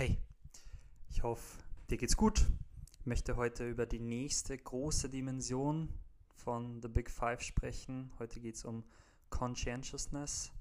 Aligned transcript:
Hey, 0.00 0.16
ich 1.10 1.22
hoffe, 1.22 1.62
dir 1.90 1.98
geht's 1.98 2.16
gut. 2.16 2.46
Ich 3.00 3.04
möchte 3.04 3.36
heute 3.36 3.68
über 3.68 3.84
die 3.84 3.98
nächste 3.98 4.56
große 4.56 5.10
Dimension 5.10 5.90
von 6.36 6.80
The 6.80 6.88
Big 6.88 7.10
Five 7.10 7.42
sprechen. 7.42 8.10
Heute 8.18 8.40
geht 8.40 8.54
es 8.54 8.64
um 8.64 8.82
Conscientiousness, 9.28 10.52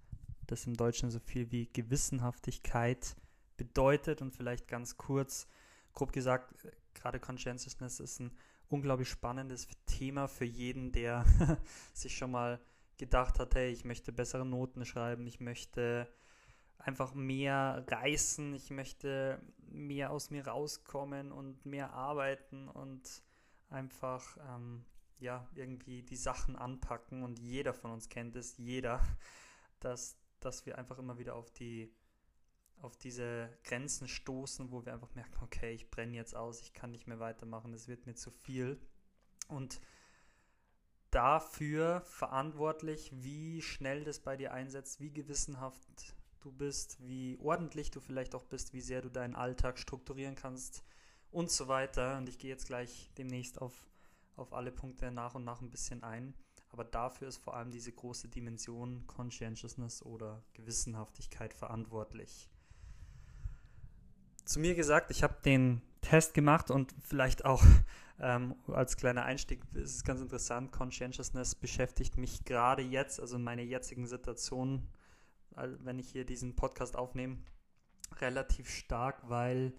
das 0.45 0.67
im 0.67 0.75
Deutschen 0.75 1.09
so 1.09 1.19
viel 1.19 1.53
wie 1.53 1.69
Gewissenhaftigkeit 1.71 3.15
bedeutet 3.55 4.21
und 4.21 4.35
vielleicht 4.35 4.67
ganz 4.67 4.97
kurz, 4.97 5.47
grob 5.93 6.11
gesagt, 6.11 6.53
gerade 6.93 7.21
Conscientiousness 7.21 8.01
ist 8.01 8.19
ein 8.19 8.31
unglaublich 8.67 9.07
spannendes 9.07 9.69
Thema 9.85 10.27
für 10.27 10.43
jeden, 10.43 10.91
der 10.91 11.23
sich 11.93 12.17
schon 12.17 12.31
mal 12.31 12.59
gedacht 12.97 13.39
hat, 13.39 13.55
hey, 13.55 13.71
ich 13.71 13.85
möchte 13.85 14.11
bessere 14.11 14.45
Noten 14.45 14.83
schreiben, 14.83 15.25
ich 15.27 15.39
möchte 15.39 16.09
einfach 16.79 17.13
mehr 17.13 17.85
reißen, 17.87 18.53
ich 18.55 18.71
möchte 18.71 19.41
mehr 19.67 20.11
aus 20.11 20.31
mir 20.31 20.47
rauskommen 20.47 21.31
und 21.31 21.65
mehr 21.65 21.93
arbeiten 21.93 22.67
und 22.67 23.21
einfach 23.69 24.37
ähm, 24.49 24.85
ja 25.19 25.47
irgendwie 25.53 26.01
die 26.01 26.15
Sachen 26.15 26.55
anpacken 26.55 27.23
und 27.23 27.37
jeder 27.37 27.73
von 27.73 27.91
uns 27.91 28.09
kennt 28.09 28.35
es, 28.35 28.57
jeder, 28.57 29.01
dass, 29.79 30.17
dass 30.39 30.65
wir 30.65 30.77
einfach 30.77 30.97
immer 30.97 31.19
wieder 31.19 31.35
auf 31.35 31.51
die 31.51 31.93
auf 32.81 32.95
diese 32.95 33.49
Grenzen 33.65 34.07
stoßen, 34.07 34.71
wo 34.71 34.85
wir 34.85 34.93
einfach 34.93 35.13
merken, 35.13 35.37
okay, 35.43 35.73
ich 35.73 35.91
brenne 35.91 36.15
jetzt 36.15 36.33
aus, 36.33 36.61
ich 36.61 36.71
kann 36.73 36.91
nicht 36.91 37.07
mehr 37.07 37.19
weitermachen, 37.19 37.73
es 37.73 37.89
wird 37.89 38.05
mir 38.05 38.15
zu 38.15 38.31
viel. 38.31 38.79
Und 39.49 39.81
dafür 41.11 42.01
verantwortlich, 42.05 43.11
wie 43.13 43.61
schnell 43.61 44.05
das 44.05 44.19
bei 44.21 44.37
dir 44.37 44.53
einsetzt, 44.53 45.01
wie 45.01 45.11
gewissenhaft 45.11 46.15
du 46.41 46.51
bist, 46.51 46.97
wie 47.01 47.37
ordentlich 47.41 47.91
du 47.91 47.99
vielleicht 47.99 48.35
auch 48.35 48.45
bist, 48.45 48.73
wie 48.73 48.81
sehr 48.81 49.01
du 49.01 49.09
deinen 49.09 49.35
Alltag 49.35 49.77
strukturieren 49.77 50.35
kannst 50.35 50.83
und 51.31 51.51
so 51.51 51.67
weiter. 51.67 52.17
Und 52.17 52.29
ich 52.29 52.39
gehe 52.39 52.49
jetzt 52.49 52.67
gleich 52.67 53.11
demnächst 53.17 53.61
auf, 53.61 53.73
auf 54.35 54.53
alle 54.53 54.71
Punkte 54.71 55.11
nach 55.11 55.35
und 55.35 55.43
nach 55.43 55.61
ein 55.61 55.69
bisschen 55.69 56.03
ein. 56.03 56.33
Aber 56.71 56.83
dafür 56.83 57.27
ist 57.27 57.37
vor 57.37 57.55
allem 57.55 57.71
diese 57.71 57.91
große 57.91 58.27
Dimension 58.27 59.05
Conscientiousness 59.07 60.03
oder 60.03 60.43
Gewissenhaftigkeit 60.53 61.53
verantwortlich. 61.53 62.49
Zu 64.45 64.59
mir 64.59 64.75
gesagt, 64.75 65.11
ich 65.11 65.23
habe 65.23 65.35
den 65.43 65.81
Test 66.01 66.33
gemacht 66.33 66.71
und 66.71 66.93
vielleicht 67.01 67.45
auch 67.45 67.63
ähm, 68.19 68.55
als 68.67 68.97
kleiner 68.97 69.25
Einstieg 69.25 69.61
ist 69.73 69.95
es 69.95 70.03
ganz 70.03 70.21
interessant. 70.21 70.71
Conscientiousness 70.71 71.55
beschäftigt 71.55 72.17
mich 72.17 72.45
gerade 72.45 72.81
jetzt, 72.81 73.19
also 73.19 73.35
in 73.35 73.43
meiner 73.43 73.63
jetzigen 73.63 74.07
Situation 74.07 74.87
wenn 75.79 75.99
ich 75.99 76.09
hier 76.09 76.25
diesen 76.25 76.55
Podcast 76.55 76.95
aufnehme, 76.95 77.37
relativ 78.19 78.69
stark, 78.69 79.29
weil 79.29 79.73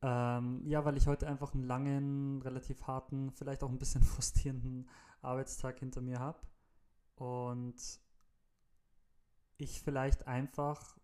ähm, 0.00 0.62
ja, 0.66 0.84
weil 0.84 0.96
ich 0.96 1.06
heute 1.08 1.26
einfach 1.26 1.54
einen 1.54 1.64
langen, 1.64 2.40
relativ 2.42 2.86
harten, 2.86 3.32
vielleicht 3.32 3.64
auch 3.64 3.70
ein 3.70 3.78
bisschen 3.78 4.02
frustrierenden 4.04 4.88
Arbeitstag 5.22 5.80
hinter 5.80 6.00
mir 6.00 6.20
habe 6.20 6.38
und 7.16 7.76
ich 9.56 9.82
vielleicht 9.82 10.26
einfach 10.26 10.98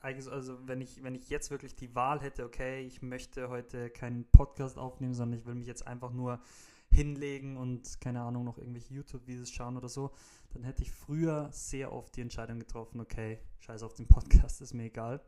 also 0.00 0.68
wenn 0.68 0.80
ich, 0.80 1.02
wenn 1.02 1.16
ich 1.16 1.28
jetzt 1.30 1.50
wirklich 1.50 1.74
die 1.74 1.94
Wahl 1.96 2.20
hätte, 2.20 2.44
okay, 2.44 2.80
ich 2.82 3.02
möchte 3.02 3.48
heute 3.48 3.90
keinen 3.90 4.24
Podcast 4.30 4.78
aufnehmen, 4.78 5.14
sondern 5.14 5.38
ich 5.40 5.46
will 5.46 5.56
mich 5.56 5.66
jetzt 5.66 5.84
einfach 5.84 6.12
nur 6.12 6.40
hinlegen 6.90 7.56
und 7.56 8.00
keine 8.00 8.22
Ahnung, 8.22 8.44
noch 8.44 8.58
irgendwelche 8.58 8.94
YouTube-Videos 8.94 9.50
schauen 9.50 9.76
oder 9.76 9.88
so, 9.88 10.12
dann 10.56 10.64
hätte 10.64 10.82
ich 10.82 10.90
früher 10.90 11.50
sehr 11.52 11.92
oft 11.92 12.16
die 12.16 12.22
Entscheidung 12.22 12.58
getroffen, 12.58 13.00
okay, 13.00 13.40
scheiß 13.60 13.82
auf 13.82 13.92
den 13.92 14.08
Podcast, 14.08 14.62
ist 14.62 14.72
mir 14.72 14.84
egal. 14.84 15.22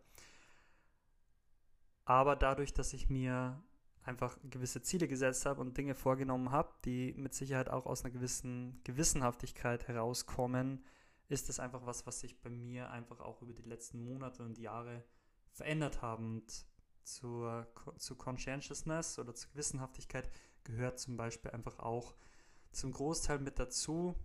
Aber 2.07 2.35
dadurch, 2.35 2.73
dass 2.73 2.95
ich 2.95 3.11
mir 3.11 3.63
einfach 4.03 4.39
gewisse 4.45 4.81
Ziele 4.81 5.07
gesetzt 5.07 5.45
habe 5.45 5.61
und 5.61 5.77
Dinge 5.77 5.95
vorgenommen 5.95 6.51
habe, 6.51 6.73
die 6.87 7.13
mit 7.13 7.35
Sicherheit 7.35 7.69
auch 7.69 7.85
aus 7.85 8.05
einer 8.05 8.15
gewissen 8.15 8.81
Gewissenhaftigkeit 8.85 9.87
herauskommen, 9.87 10.83
ist 11.29 11.51
das 11.51 11.61
einfach 11.61 11.85
was, 11.85 12.07
was 12.07 12.21
sich 12.21 12.41
bei 12.41 12.49
mir 12.49 12.91
einfach 12.91 13.21
auch 13.21 13.43
über 13.43 13.53
die 13.53 13.69
letzten 13.69 14.03
Monate 14.03 14.43
und 14.43 14.57
Jahre 14.57 15.05
verändert 15.53 16.01
haben. 16.01 16.37
Und 16.37 16.67
zur, 17.03 17.67
zu 17.99 18.17
Conscientiousness 18.17 19.19
oder 19.19 19.35
zur 19.35 19.51
Gewissenhaftigkeit 19.51 20.31
gehört 20.65 20.99
zum 20.99 21.19
Beispiel 21.19 21.51
einfach 21.51 21.79
auch 21.81 22.15
zum 22.73 22.93
Großteil 22.93 23.41
mit 23.41 23.59
dazu, 23.59 24.17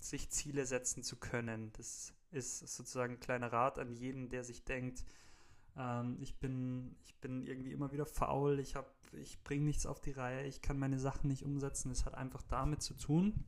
sich 0.00 0.30
Ziele 0.30 0.66
setzen 0.66 1.02
zu 1.02 1.16
können. 1.16 1.72
Das 1.76 2.12
ist 2.30 2.60
sozusagen 2.60 3.14
ein 3.14 3.20
kleiner 3.20 3.52
Rat 3.52 3.78
an 3.78 3.92
jeden, 3.92 4.28
der 4.28 4.44
sich 4.44 4.64
denkt, 4.64 5.04
ähm, 5.76 6.16
ich, 6.20 6.36
bin, 6.36 6.96
ich 7.04 7.14
bin 7.16 7.46
irgendwie 7.46 7.72
immer 7.72 7.92
wieder 7.92 8.06
faul, 8.06 8.58
ich, 8.60 8.74
ich 9.12 9.42
bringe 9.42 9.64
nichts 9.64 9.86
auf 9.86 10.00
die 10.00 10.12
Reihe, 10.12 10.46
ich 10.46 10.62
kann 10.62 10.78
meine 10.78 10.98
Sachen 10.98 11.28
nicht 11.28 11.44
umsetzen. 11.44 11.90
Es 11.90 12.04
hat 12.04 12.14
einfach 12.14 12.42
damit 12.42 12.82
zu 12.82 12.94
tun, 12.94 13.44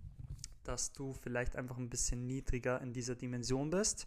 dass 0.64 0.92
du 0.92 1.12
vielleicht 1.12 1.56
einfach 1.56 1.78
ein 1.78 1.90
bisschen 1.90 2.26
niedriger 2.26 2.80
in 2.80 2.92
dieser 2.92 3.14
Dimension 3.14 3.70
bist. 3.70 4.06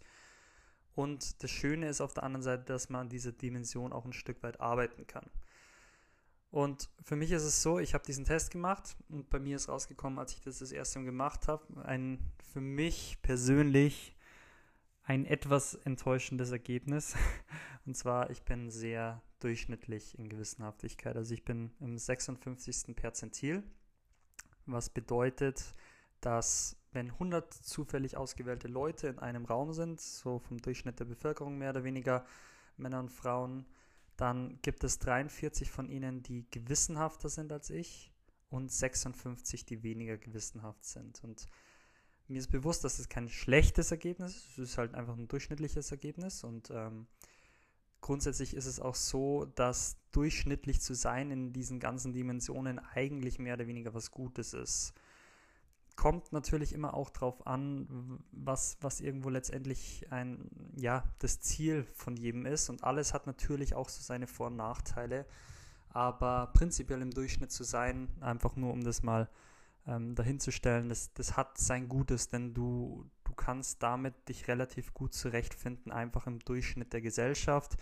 Und 0.94 1.42
das 1.42 1.50
Schöne 1.50 1.88
ist 1.88 2.00
auf 2.00 2.14
der 2.14 2.22
anderen 2.22 2.42
Seite, 2.42 2.64
dass 2.64 2.88
man 2.88 3.02
an 3.02 3.08
dieser 3.10 3.32
Dimension 3.32 3.92
auch 3.92 4.06
ein 4.06 4.14
Stück 4.14 4.42
weit 4.42 4.60
arbeiten 4.60 5.06
kann. 5.06 5.28
Und 6.50 6.88
für 7.02 7.16
mich 7.16 7.32
ist 7.32 7.42
es 7.42 7.62
so, 7.62 7.78
ich 7.78 7.94
habe 7.94 8.04
diesen 8.04 8.24
Test 8.24 8.50
gemacht 8.50 8.96
und 9.08 9.28
bei 9.30 9.38
mir 9.38 9.56
ist 9.56 9.68
rausgekommen, 9.68 10.18
als 10.18 10.32
ich 10.32 10.40
das 10.40 10.60
das 10.60 10.72
erste 10.72 10.98
Mal 10.98 11.06
gemacht 11.06 11.48
habe, 11.48 11.64
ein 11.84 12.18
für 12.52 12.60
mich 12.60 13.18
persönlich 13.22 14.16
ein 15.02 15.24
etwas 15.24 15.74
enttäuschendes 15.74 16.50
Ergebnis. 16.50 17.14
Und 17.86 17.96
zwar, 17.96 18.30
ich 18.30 18.42
bin 18.42 18.70
sehr 18.70 19.22
durchschnittlich 19.38 20.18
in 20.18 20.28
Gewissenhaftigkeit. 20.28 21.16
Also 21.16 21.32
ich 21.32 21.44
bin 21.44 21.70
im 21.78 21.96
56. 21.96 22.96
Perzentil, 22.96 23.62
was 24.66 24.90
bedeutet, 24.90 25.62
dass 26.20 26.76
wenn 26.92 27.10
100 27.10 27.52
zufällig 27.52 28.16
ausgewählte 28.16 28.66
Leute 28.68 29.06
in 29.08 29.18
einem 29.18 29.44
Raum 29.44 29.72
sind, 29.72 30.00
so 30.00 30.40
vom 30.40 30.58
Durchschnitt 30.58 30.98
der 30.98 31.04
Bevölkerung 31.04 31.56
mehr 31.58 31.70
oder 31.70 31.84
weniger, 31.84 32.24
Männer 32.76 33.00
und 33.00 33.10
Frauen, 33.10 33.66
dann 34.16 34.58
gibt 34.62 34.84
es 34.84 34.98
43 34.98 35.70
von 35.70 35.88
ihnen, 35.88 36.22
die 36.22 36.46
gewissenhafter 36.50 37.28
sind 37.28 37.52
als 37.52 37.70
ich 37.70 38.12
und 38.48 38.70
56, 38.70 39.64
die 39.66 39.82
weniger 39.82 40.16
gewissenhaft 40.16 40.84
sind. 40.84 41.22
Und 41.22 41.46
mir 42.28 42.38
ist 42.38 42.50
bewusst, 42.50 42.84
dass 42.84 42.98
es 42.98 43.08
kein 43.08 43.28
schlechtes 43.28 43.90
Ergebnis 43.90 44.36
ist, 44.36 44.58
es 44.58 44.70
ist 44.70 44.78
halt 44.78 44.94
einfach 44.94 45.16
ein 45.16 45.28
durchschnittliches 45.28 45.90
Ergebnis. 45.90 46.44
Und 46.44 46.70
ähm, 46.70 47.06
grundsätzlich 48.00 48.54
ist 48.54 48.66
es 48.66 48.80
auch 48.80 48.94
so, 48.94 49.44
dass 49.44 49.96
durchschnittlich 50.12 50.80
zu 50.80 50.94
sein 50.94 51.30
in 51.30 51.52
diesen 51.52 51.78
ganzen 51.78 52.12
Dimensionen 52.12 52.78
eigentlich 52.78 53.38
mehr 53.38 53.54
oder 53.54 53.66
weniger 53.66 53.94
was 53.94 54.10
Gutes 54.10 54.54
ist 54.54 54.94
kommt 55.96 56.32
natürlich 56.32 56.72
immer 56.72 56.94
auch 56.94 57.10
darauf 57.10 57.46
an, 57.46 58.20
was, 58.30 58.76
was 58.80 59.00
irgendwo 59.00 59.30
letztendlich 59.30 60.06
ein, 60.10 60.50
ja, 60.76 61.04
das 61.18 61.40
Ziel 61.40 61.86
von 61.94 62.16
jedem 62.16 62.46
ist. 62.46 62.68
Und 62.68 62.84
alles 62.84 63.14
hat 63.14 63.26
natürlich 63.26 63.74
auch 63.74 63.88
so 63.88 64.02
seine 64.02 64.26
Vor- 64.26 64.48
und 64.48 64.56
Nachteile. 64.56 65.26
Aber 65.88 66.48
prinzipiell 66.52 67.00
im 67.00 67.10
Durchschnitt 67.10 67.50
zu 67.50 67.64
sein, 67.64 68.08
einfach 68.20 68.56
nur 68.56 68.72
um 68.72 68.84
das 68.84 69.02
mal 69.02 69.30
ähm, 69.86 70.14
dahinzustellen, 70.14 70.88
das, 70.90 71.12
das 71.14 71.36
hat 71.36 71.58
sein 71.58 71.88
Gutes, 71.88 72.28
denn 72.28 72.52
du, 72.52 73.08
du 73.24 73.32
kannst 73.34 73.82
damit 73.82 74.28
dich 74.28 74.48
relativ 74.48 74.92
gut 74.92 75.14
zurechtfinden, 75.14 75.92
einfach 75.92 76.26
im 76.26 76.40
Durchschnitt 76.40 76.92
der 76.92 77.00
Gesellschaft. 77.00 77.76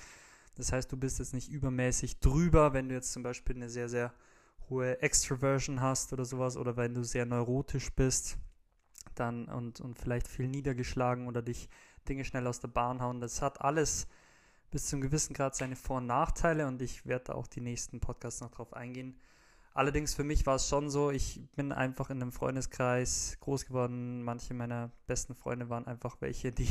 Das 0.55 0.73
heißt, 0.73 0.93
du 0.93 0.97
bist 0.97 1.19
jetzt 1.19 1.35
nicht 1.35 1.51
übermäßig 1.51 2.21
drüber, 2.21 2.73
wenn 2.73 2.89
du 2.89 2.95
jetzt 2.95 3.13
zum 3.13 3.25
Beispiel 3.25 3.57
eine 3.57 3.69
sehr, 3.69 3.89
sehr 3.89 4.13
hohe 4.71 5.01
Extroversion 5.03 5.81
hast 5.81 6.13
oder 6.13 6.25
sowas 6.25 6.57
oder 6.57 6.77
wenn 6.77 6.95
du 6.95 7.05
sehr 7.05 7.27
neurotisch 7.27 7.91
bist 7.93 8.39
dann 9.15 9.47
und, 9.47 9.81
und 9.81 9.99
vielleicht 9.99 10.29
viel 10.29 10.49
niedergeschlagen 10.49 11.27
oder 11.27 11.43
dich 11.43 11.69
Dinge 12.09 12.25
schnell 12.25 12.47
aus 12.47 12.61
der 12.61 12.69
Bahn 12.69 13.01
hauen. 13.01 13.21
Das 13.21 13.43
hat 13.43 13.61
alles 13.61 14.07
bis 14.71 14.87
zu 14.87 14.97
einem 14.97 15.03
gewissen 15.03 15.35
Grad 15.35 15.55
seine 15.55 15.77
Vor- 15.77 15.99
und 15.99 16.07
Nachteile 16.07 16.67
und 16.67 16.83
ich 16.83 17.07
werde 17.07 17.35
auch 17.35 17.47
die 17.47 17.61
nächsten 17.61 18.01
Podcasts 18.01 18.41
noch 18.41 18.51
drauf 18.51 18.73
eingehen. 18.73 19.17
Allerdings 19.73 20.15
für 20.15 20.23
mich 20.23 20.47
war 20.47 20.57
es 20.57 20.69
schon 20.69 20.89
so, 20.89 21.11
ich 21.11 21.41
bin 21.57 21.73
einfach 21.73 22.09
in 22.11 22.23
einem 22.23 22.31
Freundeskreis 22.31 23.37
groß 23.41 23.67
geworden. 23.67 24.23
Manche 24.23 24.55
meiner 24.55 24.93
besten 25.07 25.35
Freunde 25.35 25.69
waren 25.69 25.87
einfach 25.87 26.17
welche, 26.21 26.53
die 26.53 26.69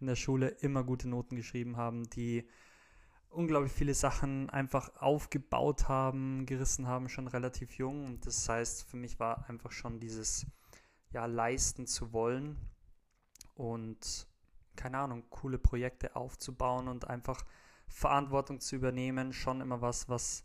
in 0.00 0.06
der 0.06 0.16
Schule 0.16 0.48
immer 0.48 0.82
gute 0.82 1.08
Noten 1.08 1.36
geschrieben 1.36 1.76
haben, 1.76 2.08
die 2.10 2.48
unglaublich 3.36 3.72
viele 3.72 3.94
Sachen 3.94 4.50
einfach 4.50 4.90
aufgebaut 4.96 5.88
haben, 5.88 6.46
gerissen 6.46 6.86
haben, 6.86 7.08
schon 7.08 7.28
relativ 7.28 7.74
jung. 7.74 8.06
Und 8.06 8.26
das 8.26 8.48
heißt, 8.48 8.84
für 8.84 8.96
mich 8.96 9.20
war 9.20 9.48
einfach 9.48 9.72
schon 9.72 10.00
dieses, 10.00 10.46
ja, 11.10 11.26
leisten 11.26 11.86
zu 11.86 12.12
wollen 12.12 12.56
und, 13.54 14.26
keine 14.74 14.98
Ahnung, 14.98 15.24
coole 15.30 15.58
Projekte 15.58 16.16
aufzubauen 16.16 16.88
und 16.88 17.06
einfach 17.06 17.44
Verantwortung 17.88 18.60
zu 18.60 18.74
übernehmen, 18.74 19.32
schon 19.32 19.60
immer 19.60 19.80
was, 19.80 20.08
was, 20.08 20.44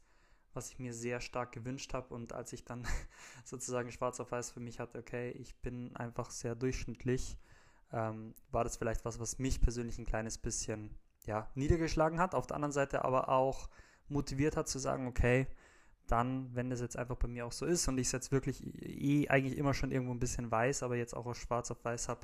was 0.54 0.70
ich 0.70 0.80
mir 0.80 0.94
sehr 0.94 1.22
stark 1.22 1.54
gewünscht 1.54 1.94
habe. 1.94 2.14
Und 2.14 2.34
als 2.34 2.54
ich 2.54 2.66
dann 2.66 2.86
sozusagen 3.46 3.92
schwarz 3.92 4.20
auf 4.20 4.32
weiß 4.32 4.52
für 4.52 4.60
mich 4.60 4.80
hatte, 4.80 5.00
okay, 5.00 5.32
ich 5.32 5.56
bin 5.62 5.96
einfach 5.96 6.30
sehr 6.30 6.56
durchschnittlich, 6.56 7.38
ähm, 7.94 8.36
war 8.52 8.64
das 8.64 8.78
vielleicht 8.78 9.06
was, 9.06 9.20
was 9.20 9.40
mich 9.40 9.62
persönlich 9.62 9.98
ein 9.98 10.06
kleines 10.06 10.38
bisschen 10.38 10.96
ja, 11.26 11.50
niedergeschlagen 11.56 12.20
hat, 12.20 12.36
auf 12.36 12.48
der 12.48 12.56
anderen 12.56 12.72
Seite 12.72 13.06
aber 13.06 13.30
auch 13.30 13.70
motiviert 14.08 14.58
hat 14.58 14.68
zu 14.68 14.80
sagen, 14.80 15.08
okay, 15.08 15.48
dann, 16.08 16.54
wenn 16.54 16.70
das 16.70 16.82
jetzt 16.82 16.98
einfach 16.98 17.16
bei 17.16 17.28
mir 17.28 17.46
auch 17.46 17.52
so 17.52 17.66
ist 17.66 17.88
und 17.88 17.98
ich 17.98 18.08
es 18.08 18.12
jetzt 18.12 18.32
wirklich 18.32 18.62
eh 18.84 19.30
eigentlich 19.30 19.58
immer 19.58 19.74
schon 19.74 19.92
irgendwo 19.92 20.14
ein 20.14 20.20
bisschen 20.20 20.52
weiß, 20.52 20.84
aber 20.84 20.98
jetzt 20.98 21.16
auch 21.16 21.26
aus 21.26 21.38
schwarz 21.38 21.72
auf 21.72 21.84
weiß 21.86 22.10
habe, 22.10 22.22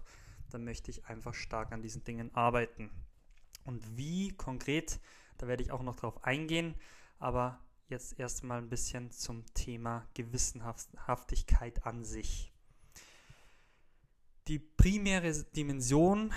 dann 0.49 0.63
möchte 0.63 0.91
ich 0.91 1.05
einfach 1.05 1.33
stark 1.33 1.71
an 1.71 1.81
diesen 1.81 2.03
Dingen 2.03 2.33
arbeiten. 2.35 2.89
Und 3.63 3.97
wie 3.97 4.35
konkret, 4.35 4.99
da 5.37 5.47
werde 5.47 5.63
ich 5.63 5.71
auch 5.71 5.83
noch 5.83 5.95
drauf 5.95 6.23
eingehen, 6.23 6.75
aber 7.19 7.59
jetzt 7.87 8.19
erstmal 8.19 8.59
ein 8.59 8.69
bisschen 8.69 9.11
zum 9.11 9.45
Thema 9.53 10.05
Gewissenhaftigkeit 10.13 11.85
an 11.85 12.03
sich. 12.03 12.53
Die 14.47 14.59
primäre 14.59 15.33
Dimension 15.43 16.33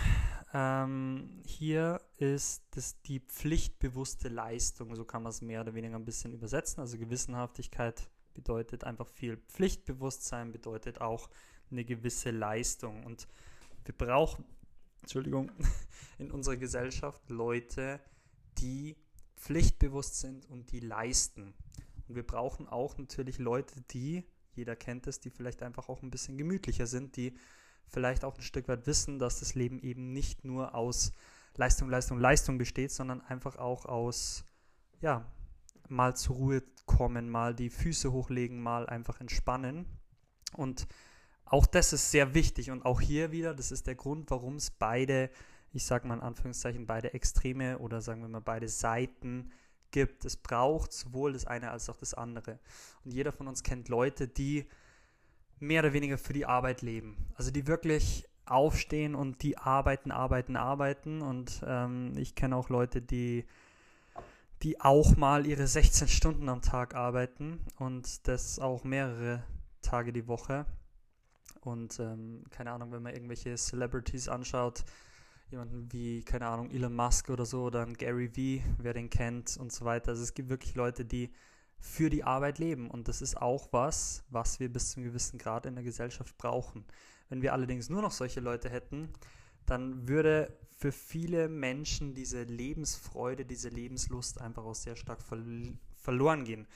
ähm, 0.53 1.43
hier 1.47 2.01
ist 2.17 2.65
das 2.73 3.01
die 3.03 3.21
pflichtbewusste 3.21 4.29
Leistung, 4.29 4.97
so 4.97 5.05
kann 5.05 5.23
man 5.23 5.31
es 5.31 5.43
mehr 5.43 5.61
oder 5.61 5.75
weniger 5.75 5.95
ein 5.95 6.05
bisschen 6.05 6.33
übersetzen. 6.33 6.81
Also 6.81 6.99
Gewissenhaftigkeit 6.99 8.11
bedeutet 8.35 8.83
einfach 8.83 9.07
viel 9.07 9.37
Pflichtbewusstsein, 9.37 10.51
bedeutet 10.51 11.01
auch 11.01 11.31
eine 11.71 11.85
gewisse 11.85 12.33
Leistung. 12.33 13.05
Und 13.05 13.29
wir 13.85 13.97
brauchen, 13.97 14.45
Entschuldigung, 15.03 15.53
in 16.19 16.33
unserer 16.33 16.57
Gesellschaft 16.57 17.23
Leute, 17.31 18.01
die 18.59 18.97
pflichtbewusst 19.37 20.19
sind 20.19 20.47
und 20.47 20.73
die 20.73 20.81
leisten. 20.81 21.55
Und 22.09 22.17
wir 22.17 22.27
brauchen 22.27 22.67
auch 22.67 22.99
natürlich 22.99 23.39
Leute, 23.39 23.81
die, 23.93 24.25
jeder 24.57 24.75
kennt 24.75 25.07
es, 25.07 25.21
die 25.21 25.31
vielleicht 25.31 25.63
einfach 25.63 25.89
auch 25.89 26.03
ein 26.03 26.11
bisschen 26.11 26.37
gemütlicher 26.37 26.89
sind, 26.89 27.15
die 27.17 27.35
vielleicht 27.87 28.25
auch 28.25 28.37
ein 28.37 28.43
Stück 28.43 28.69
weit 28.69 28.87
wissen, 28.87 29.19
dass 29.19 29.41
das 29.41 29.55
Leben 29.55 29.81
eben 29.81 30.13
nicht 30.13 30.45
nur 30.45 30.75
aus 30.75 31.13
Leistung, 31.57 31.89
Leistung, 31.91 32.19
Leistung 32.19 32.59
besteht, 32.59 32.93
sondern 32.93 33.21
einfach 33.23 33.57
auch 33.57 33.85
aus, 33.87 34.45
ja, 35.01 35.27
mal 35.89 36.17
zur 36.17 36.37
Ruhe 36.37 36.63
kommen, 36.87 37.29
mal 37.29 37.55
die 37.55 37.71
Füße 37.71 38.13
hochlegen, 38.13 38.61
mal 38.63 38.87
einfach 38.89 39.21
entspannen. 39.21 39.87
Und 40.53 40.87
auch 41.45 41.67
das 41.67 41.93
ist 41.93 42.11
sehr 42.11 42.35
wichtig 42.35 42.71
und 42.71 42.85
auch 42.85 43.01
hier 43.01 43.33
wieder, 43.33 43.55
das 43.55 43.73
ist 43.73 43.87
der 43.87 43.97
Grund, 43.97 44.31
warum 44.31 44.57
es 44.57 44.71
beide, 44.71 45.31
ich 45.73 45.85
sage 45.85 46.07
mal 46.07 46.15
in 46.15 46.21
Anführungszeichen, 46.21 46.87
beide 46.87 47.13
Extreme 47.13 47.79
oder 47.79 48.01
sagen 48.01 48.23
wir 48.23 48.29
mal 48.29 48.41
beide 48.41 48.69
Seiten 48.69 49.51
gibt. 49.91 50.25
Es 50.25 50.37
braucht 50.37 50.93
sowohl 50.93 51.33
das 51.33 51.47
eine 51.47 51.71
als 51.71 51.91
auch 51.91 51.97
das 51.97 52.15
andere. 52.15 52.61
Und 53.05 53.13
jeder 53.13 53.33
von 53.33 53.49
uns 53.49 53.63
kennt 53.65 53.89
Leute, 53.89 54.29
die 54.29 54.69
mehr 55.61 55.83
oder 55.83 55.93
weniger 55.93 56.19
für 56.19 56.33
die 56.33 56.47
Arbeit 56.47 56.83
leben. 56.83 57.17
Also 57.37 57.51
die 57.51 57.67
wirklich 57.67 58.27
aufstehen 58.47 59.15
und 59.15 59.43
die 59.43 59.57
arbeiten, 59.59 60.11
arbeiten, 60.11 60.57
arbeiten. 60.57 61.23
Und 61.23 61.63
ähm, 61.65 62.15
ich 62.17 62.35
kenne 62.35 62.57
auch 62.57 62.69
Leute, 62.69 63.01
die, 63.01 63.45
die 64.63 64.81
auch 64.81 65.17
mal 65.17 65.47
ihre 65.47 65.67
16 65.67 66.09
Stunden 66.09 66.49
am 66.49 66.63
Tag 66.63 66.95
arbeiten 66.95 67.61
und 67.79 68.27
das 68.27 68.59
auch 68.59 68.83
mehrere 68.85 69.45
Tage 69.83 70.13
die 70.13 70.27
Woche. 70.27 70.67
Und 71.61 72.01
ähm, 72.01 72.45
keine 72.51 72.73
Ahnung, 72.73 72.91
wenn 72.91 73.03
man 73.03 73.13
irgendwelche 73.13 73.55
Celebrities 73.57 74.29
anschaut, 74.29 74.85
jemanden 75.51 75.93
wie, 75.93 76.23
keine 76.23 76.47
Ahnung, 76.47 76.71
Elon 76.71 76.95
Musk 76.95 77.29
oder 77.29 77.45
so, 77.45 77.65
oder 77.65 77.85
Gary 77.87 78.35
Vee, 78.35 78.63
wer 78.79 78.95
den 78.95 79.11
kennt 79.11 79.57
und 79.59 79.73
so 79.73 79.85
weiter. 79.85 80.11
Also 80.11 80.23
es 80.23 80.35
gibt 80.35 80.49
wirklich 80.49 80.75
Leute, 80.75 81.05
die 81.05 81.31
für 81.81 82.11
die 82.11 82.25
Arbeit 82.25 82.59
leben. 82.59 82.91
Und 82.91 83.09
das 83.09 83.23
ist 83.23 83.41
auch 83.41 83.69
was, 83.73 84.25
was 84.29 84.61
wir 84.61 84.73
bis 84.73 84.91
zu 84.91 85.01
einem 85.01 85.09
gewissen 85.09 85.39
Grad 85.39 85.67
in 85.67 85.75
der 85.75 85.85
Gesellschaft 85.85 86.37
brauchen. 86.39 86.85
Wenn 87.29 87.43
wir 87.43 87.53
allerdings 87.53 87.89
nur 87.89 88.03
noch 88.03 88.13
solche 88.13 88.41
Leute 88.41 88.69
hätten, 88.69 89.09
dann 89.67 90.09
würde 90.09 90.57
für 90.77 90.93
viele 90.93 91.49
Menschen 91.49 92.15
diese 92.15 92.43
Lebensfreude, 92.43 93.45
diese 93.45 93.69
Lebenslust 93.69 94.41
einfach 94.41 94.65
auch 94.65 94.75
sehr 94.75 94.97
stark 94.97 95.23
ver 95.23 95.39
verloren 95.95 96.45
gehen. 96.45 96.67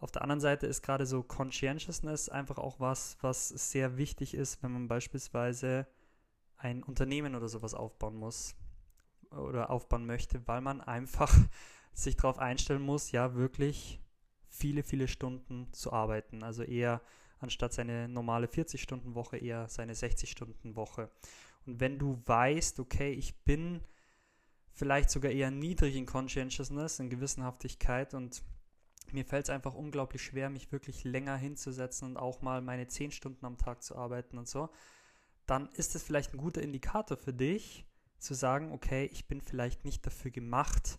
Auf 0.00 0.10
der 0.10 0.22
anderen 0.22 0.40
Seite 0.40 0.66
ist 0.66 0.82
gerade 0.82 1.06
so 1.06 1.22
Conscientiousness 1.22 2.28
einfach 2.28 2.58
auch 2.58 2.80
was, 2.80 3.16
was 3.20 3.48
sehr 3.48 3.96
wichtig 3.96 4.34
ist, 4.34 4.62
wenn 4.62 4.72
man 4.72 4.88
beispielsweise 4.88 5.86
ein 6.56 6.82
Unternehmen 6.82 7.34
oder 7.34 7.48
sowas 7.48 7.74
aufbauen 7.74 8.16
muss 8.16 8.56
oder 9.30 9.70
aufbauen 9.70 10.06
möchte, 10.06 10.46
weil 10.46 10.60
man 10.60 10.80
einfach 10.80 11.32
sich 11.94 12.16
darauf 12.16 12.38
einstellen 12.38 12.82
muss, 12.82 13.12
ja 13.12 13.34
wirklich 13.34 14.00
viele, 14.58 14.82
viele 14.82 15.08
Stunden 15.08 15.72
zu 15.72 15.92
arbeiten. 15.92 16.42
Also 16.42 16.62
eher 16.62 17.00
anstatt 17.38 17.72
seine 17.72 18.08
normale 18.08 18.46
40-Stunden-Woche 18.46 19.38
eher 19.38 19.68
seine 19.68 19.94
60-Stunden-Woche. 19.94 21.10
Und 21.66 21.80
wenn 21.80 21.98
du 21.98 22.20
weißt, 22.26 22.80
okay, 22.80 23.12
ich 23.12 23.36
bin 23.44 23.80
vielleicht 24.72 25.10
sogar 25.10 25.30
eher 25.30 25.50
niedrig 25.50 25.96
in 25.96 26.06
Conscientiousness, 26.06 26.98
in 26.98 27.10
Gewissenhaftigkeit 27.10 28.14
und 28.14 28.42
mir 29.12 29.24
fällt 29.24 29.44
es 29.44 29.50
einfach 29.50 29.74
unglaublich 29.74 30.22
schwer, 30.22 30.50
mich 30.50 30.70
wirklich 30.70 31.04
länger 31.04 31.36
hinzusetzen 31.36 32.08
und 32.08 32.16
auch 32.16 32.42
mal 32.42 32.60
meine 32.60 32.88
10 32.88 33.10
Stunden 33.10 33.44
am 33.46 33.56
Tag 33.56 33.82
zu 33.82 33.96
arbeiten 33.96 34.38
und 34.38 34.48
so, 34.48 34.68
dann 35.46 35.68
ist 35.72 35.94
es 35.94 36.02
vielleicht 36.02 36.34
ein 36.34 36.38
guter 36.38 36.62
Indikator 36.62 37.16
für 37.16 37.32
dich, 37.32 37.86
zu 38.18 38.34
sagen, 38.34 38.72
okay, 38.72 39.08
ich 39.12 39.26
bin 39.28 39.40
vielleicht 39.40 39.84
nicht 39.84 40.04
dafür 40.04 40.30
gemacht, 40.30 40.98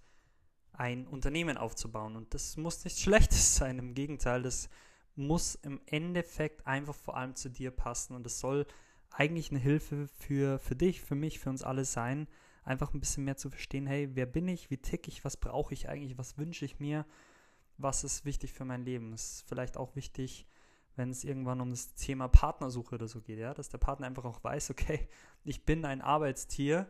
ein 0.79 1.07
Unternehmen 1.07 1.57
aufzubauen. 1.57 2.15
Und 2.15 2.33
das 2.33 2.57
muss 2.57 2.83
nichts 2.83 3.01
Schlechtes 3.03 3.55
sein. 3.55 3.77
Im 3.77 3.93
Gegenteil, 3.93 4.41
das 4.41 4.69
muss 5.15 5.55
im 5.55 5.81
Endeffekt 5.85 6.65
einfach 6.65 6.95
vor 6.95 7.17
allem 7.17 7.35
zu 7.35 7.49
dir 7.49 7.71
passen. 7.71 8.15
Und 8.15 8.25
es 8.25 8.39
soll 8.39 8.65
eigentlich 9.11 9.51
eine 9.51 9.59
Hilfe 9.59 10.07
für, 10.07 10.57
für 10.59 10.75
dich, 10.75 11.01
für 11.01 11.15
mich, 11.15 11.39
für 11.39 11.49
uns 11.49 11.63
alle 11.63 11.83
sein, 11.83 12.27
einfach 12.63 12.93
ein 12.93 12.99
bisschen 12.99 13.25
mehr 13.25 13.35
zu 13.35 13.49
verstehen, 13.49 13.87
hey, 13.87 14.09
wer 14.13 14.25
bin 14.25 14.47
ich, 14.47 14.69
wie 14.69 14.77
tick 14.77 15.07
ich, 15.07 15.25
was 15.25 15.37
brauche 15.37 15.73
ich 15.73 15.89
eigentlich, 15.89 16.17
was 16.17 16.37
wünsche 16.37 16.65
ich 16.65 16.79
mir, 16.79 17.05
was 17.77 18.03
ist 18.03 18.23
wichtig 18.23 18.53
für 18.53 18.65
mein 18.65 18.85
Leben. 18.85 19.11
Es 19.13 19.33
ist 19.33 19.49
vielleicht 19.49 19.75
auch 19.75 19.95
wichtig, 19.95 20.47
wenn 20.95 21.09
es 21.09 21.23
irgendwann 21.23 21.61
um 21.61 21.71
das 21.71 21.95
Thema 21.95 22.27
Partnersuche 22.27 22.95
oder 22.95 23.07
so 23.07 23.21
geht, 23.21 23.39
ja, 23.39 23.53
dass 23.53 23.69
der 23.69 23.77
Partner 23.79 24.07
einfach 24.07 24.25
auch 24.25 24.43
weiß, 24.43 24.69
okay, 24.69 25.09
ich 25.43 25.65
bin 25.65 25.83
ein 25.83 26.01
Arbeitstier 26.01 26.89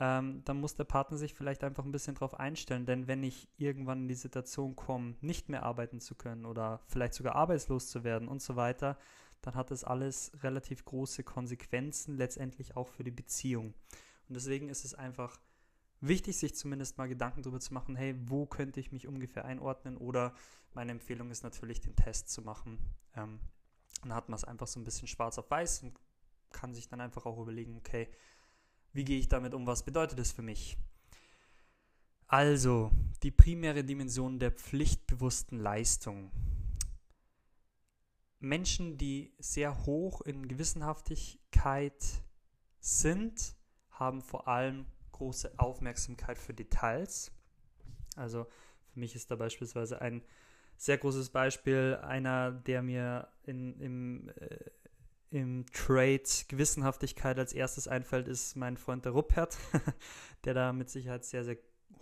ähm, 0.00 0.42
dann 0.44 0.58
muss 0.58 0.74
der 0.74 0.84
Partner 0.84 1.18
sich 1.18 1.34
vielleicht 1.34 1.62
einfach 1.62 1.84
ein 1.84 1.92
bisschen 1.92 2.14
darauf 2.14 2.40
einstellen. 2.40 2.86
Denn 2.86 3.06
wenn 3.06 3.22
ich 3.22 3.48
irgendwann 3.58 4.02
in 4.02 4.08
die 4.08 4.14
Situation 4.14 4.74
komme, 4.74 5.14
nicht 5.20 5.50
mehr 5.50 5.62
arbeiten 5.62 6.00
zu 6.00 6.14
können 6.14 6.46
oder 6.46 6.80
vielleicht 6.86 7.12
sogar 7.14 7.36
arbeitslos 7.36 7.88
zu 7.88 8.02
werden 8.02 8.26
und 8.26 8.40
so 8.40 8.56
weiter, 8.56 8.98
dann 9.42 9.54
hat 9.54 9.70
das 9.70 9.84
alles 9.84 10.32
relativ 10.42 10.84
große 10.86 11.22
Konsequenzen 11.22 12.16
letztendlich 12.16 12.76
auch 12.76 12.88
für 12.88 13.04
die 13.04 13.10
Beziehung. 13.10 13.74
Und 14.28 14.34
deswegen 14.34 14.70
ist 14.70 14.86
es 14.86 14.94
einfach 14.94 15.38
wichtig, 16.00 16.38
sich 16.38 16.54
zumindest 16.54 16.96
mal 16.96 17.08
Gedanken 17.08 17.42
darüber 17.42 17.60
zu 17.60 17.74
machen, 17.74 17.94
hey, 17.94 18.14
wo 18.24 18.46
könnte 18.46 18.80
ich 18.80 18.92
mich 18.92 19.06
ungefähr 19.06 19.44
einordnen? 19.44 19.98
Oder 19.98 20.34
meine 20.72 20.92
Empfehlung 20.92 21.30
ist 21.30 21.42
natürlich, 21.42 21.80
den 21.80 21.96
Test 21.96 22.30
zu 22.30 22.40
machen. 22.40 22.78
Ähm, 23.14 23.38
dann 24.02 24.14
hat 24.14 24.30
man 24.30 24.36
es 24.36 24.44
einfach 24.44 24.66
so 24.66 24.80
ein 24.80 24.84
bisschen 24.84 25.08
schwarz 25.08 25.38
auf 25.38 25.50
weiß 25.50 25.82
und 25.82 25.98
kann 26.52 26.72
sich 26.72 26.88
dann 26.88 27.02
einfach 27.02 27.26
auch 27.26 27.38
überlegen, 27.38 27.76
okay, 27.76 28.08
wie 28.92 29.04
gehe 29.04 29.18
ich 29.18 29.28
damit 29.28 29.54
um? 29.54 29.66
Was 29.66 29.84
bedeutet 29.84 30.18
es 30.18 30.32
für 30.32 30.42
mich? 30.42 30.78
Also, 32.26 32.90
die 33.22 33.30
primäre 33.30 33.84
Dimension 33.84 34.38
der 34.38 34.52
pflichtbewussten 34.52 35.58
Leistung. 35.58 36.30
Menschen, 38.38 38.96
die 38.96 39.34
sehr 39.38 39.84
hoch 39.84 40.22
in 40.22 40.48
Gewissenhaftigkeit 40.48 42.02
sind, 42.78 43.56
haben 43.90 44.22
vor 44.22 44.48
allem 44.48 44.86
große 45.12 45.58
Aufmerksamkeit 45.58 46.38
für 46.38 46.54
Details. 46.54 47.32
Also 48.16 48.46
für 48.88 49.00
mich 49.00 49.14
ist 49.14 49.30
da 49.30 49.36
beispielsweise 49.36 50.00
ein 50.00 50.22
sehr 50.76 50.96
großes 50.96 51.28
Beispiel 51.28 51.98
einer, 52.02 52.52
der 52.52 52.82
mir 52.82 53.28
in, 53.42 53.78
im, 53.80 54.28
äh, 54.30 54.69
im 55.30 55.64
Trade 55.72 56.22
Gewissenhaftigkeit 56.48 57.38
als 57.38 57.52
erstes 57.52 57.86
einfällt, 57.86 58.26
ist 58.28 58.56
mein 58.56 58.76
Freund 58.76 59.04
der 59.04 59.12
Ruppert, 59.12 59.56
der 60.44 60.54
da 60.54 60.72
mit 60.72 60.90
Sicherheit 60.90 61.24
sehr, 61.24 61.44
sehr 61.44 61.56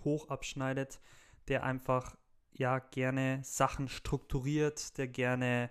hoch 0.04 0.28
abschneidet, 0.28 1.00
der 1.48 1.62
einfach 1.62 2.16
ja 2.52 2.78
gerne 2.78 3.40
Sachen 3.44 3.88
strukturiert, 3.88 4.96
der 4.98 5.08
gerne 5.08 5.70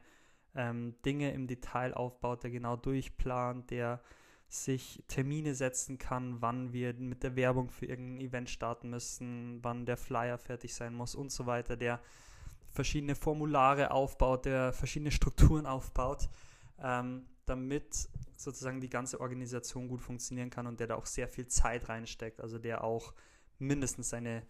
ähm, 0.56 0.96
Dinge 1.04 1.32
im 1.34 1.48
Detail 1.48 1.94
aufbaut, 1.94 2.44
der 2.44 2.52
genau 2.52 2.76
durchplant, 2.76 3.72
der 3.72 4.02
sich 4.50 5.04
Termine 5.08 5.56
setzen 5.56 5.98
kann, 5.98 6.42
wann 6.42 6.72
wir 6.72 6.94
mit 6.94 7.24
der 7.24 7.36
Werbung 7.36 7.70
für 7.70 7.86
irgendein 7.86 8.28
Event 8.28 8.50
starten 8.50 8.90
müssen, 8.90 9.60
wann 9.62 9.86
der 9.86 9.98
Flyer 9.98 10.38
fertig 10.38 10.74
sein 10.74 10.94
muss 10.94 11.16
und 11.16 11.32
so 11.32 11.46
weiter, 11.46 11.76
der 11.76 12.00
verschiedene 12.72 13.16
Formulare 13.16 13.92
aufbaut, 13.92 14.46
der 14.46 14.72
verschiedene 14.72 15.12
Strukturen 15.12 15.66
aufbaut. 15.66 16.30
Ähm, 16.80 17.26
damit 17.50 18.10
sozusagen 18.36 18.82
die 18.82 18.90
ganze 18.90 19.20
Organisation 19.20 19.88
gut 19.88 20.02
funktionieren 20.02 20.50
kann 20.50 20.68
und 20.68 20.80
der 20.80 20.88
da 20.88 20.96
auch 20.96 21.06
sehr 21.06 21.28
viel 21.28 21.48
Zeit 21.48 21.90
reinsteckt, 21.90 22.40
also 22.42 22.60
der 22.60 22.84
auch 22.84 23.14
mindestens 23.60 24.10
seine, 24.10 24.44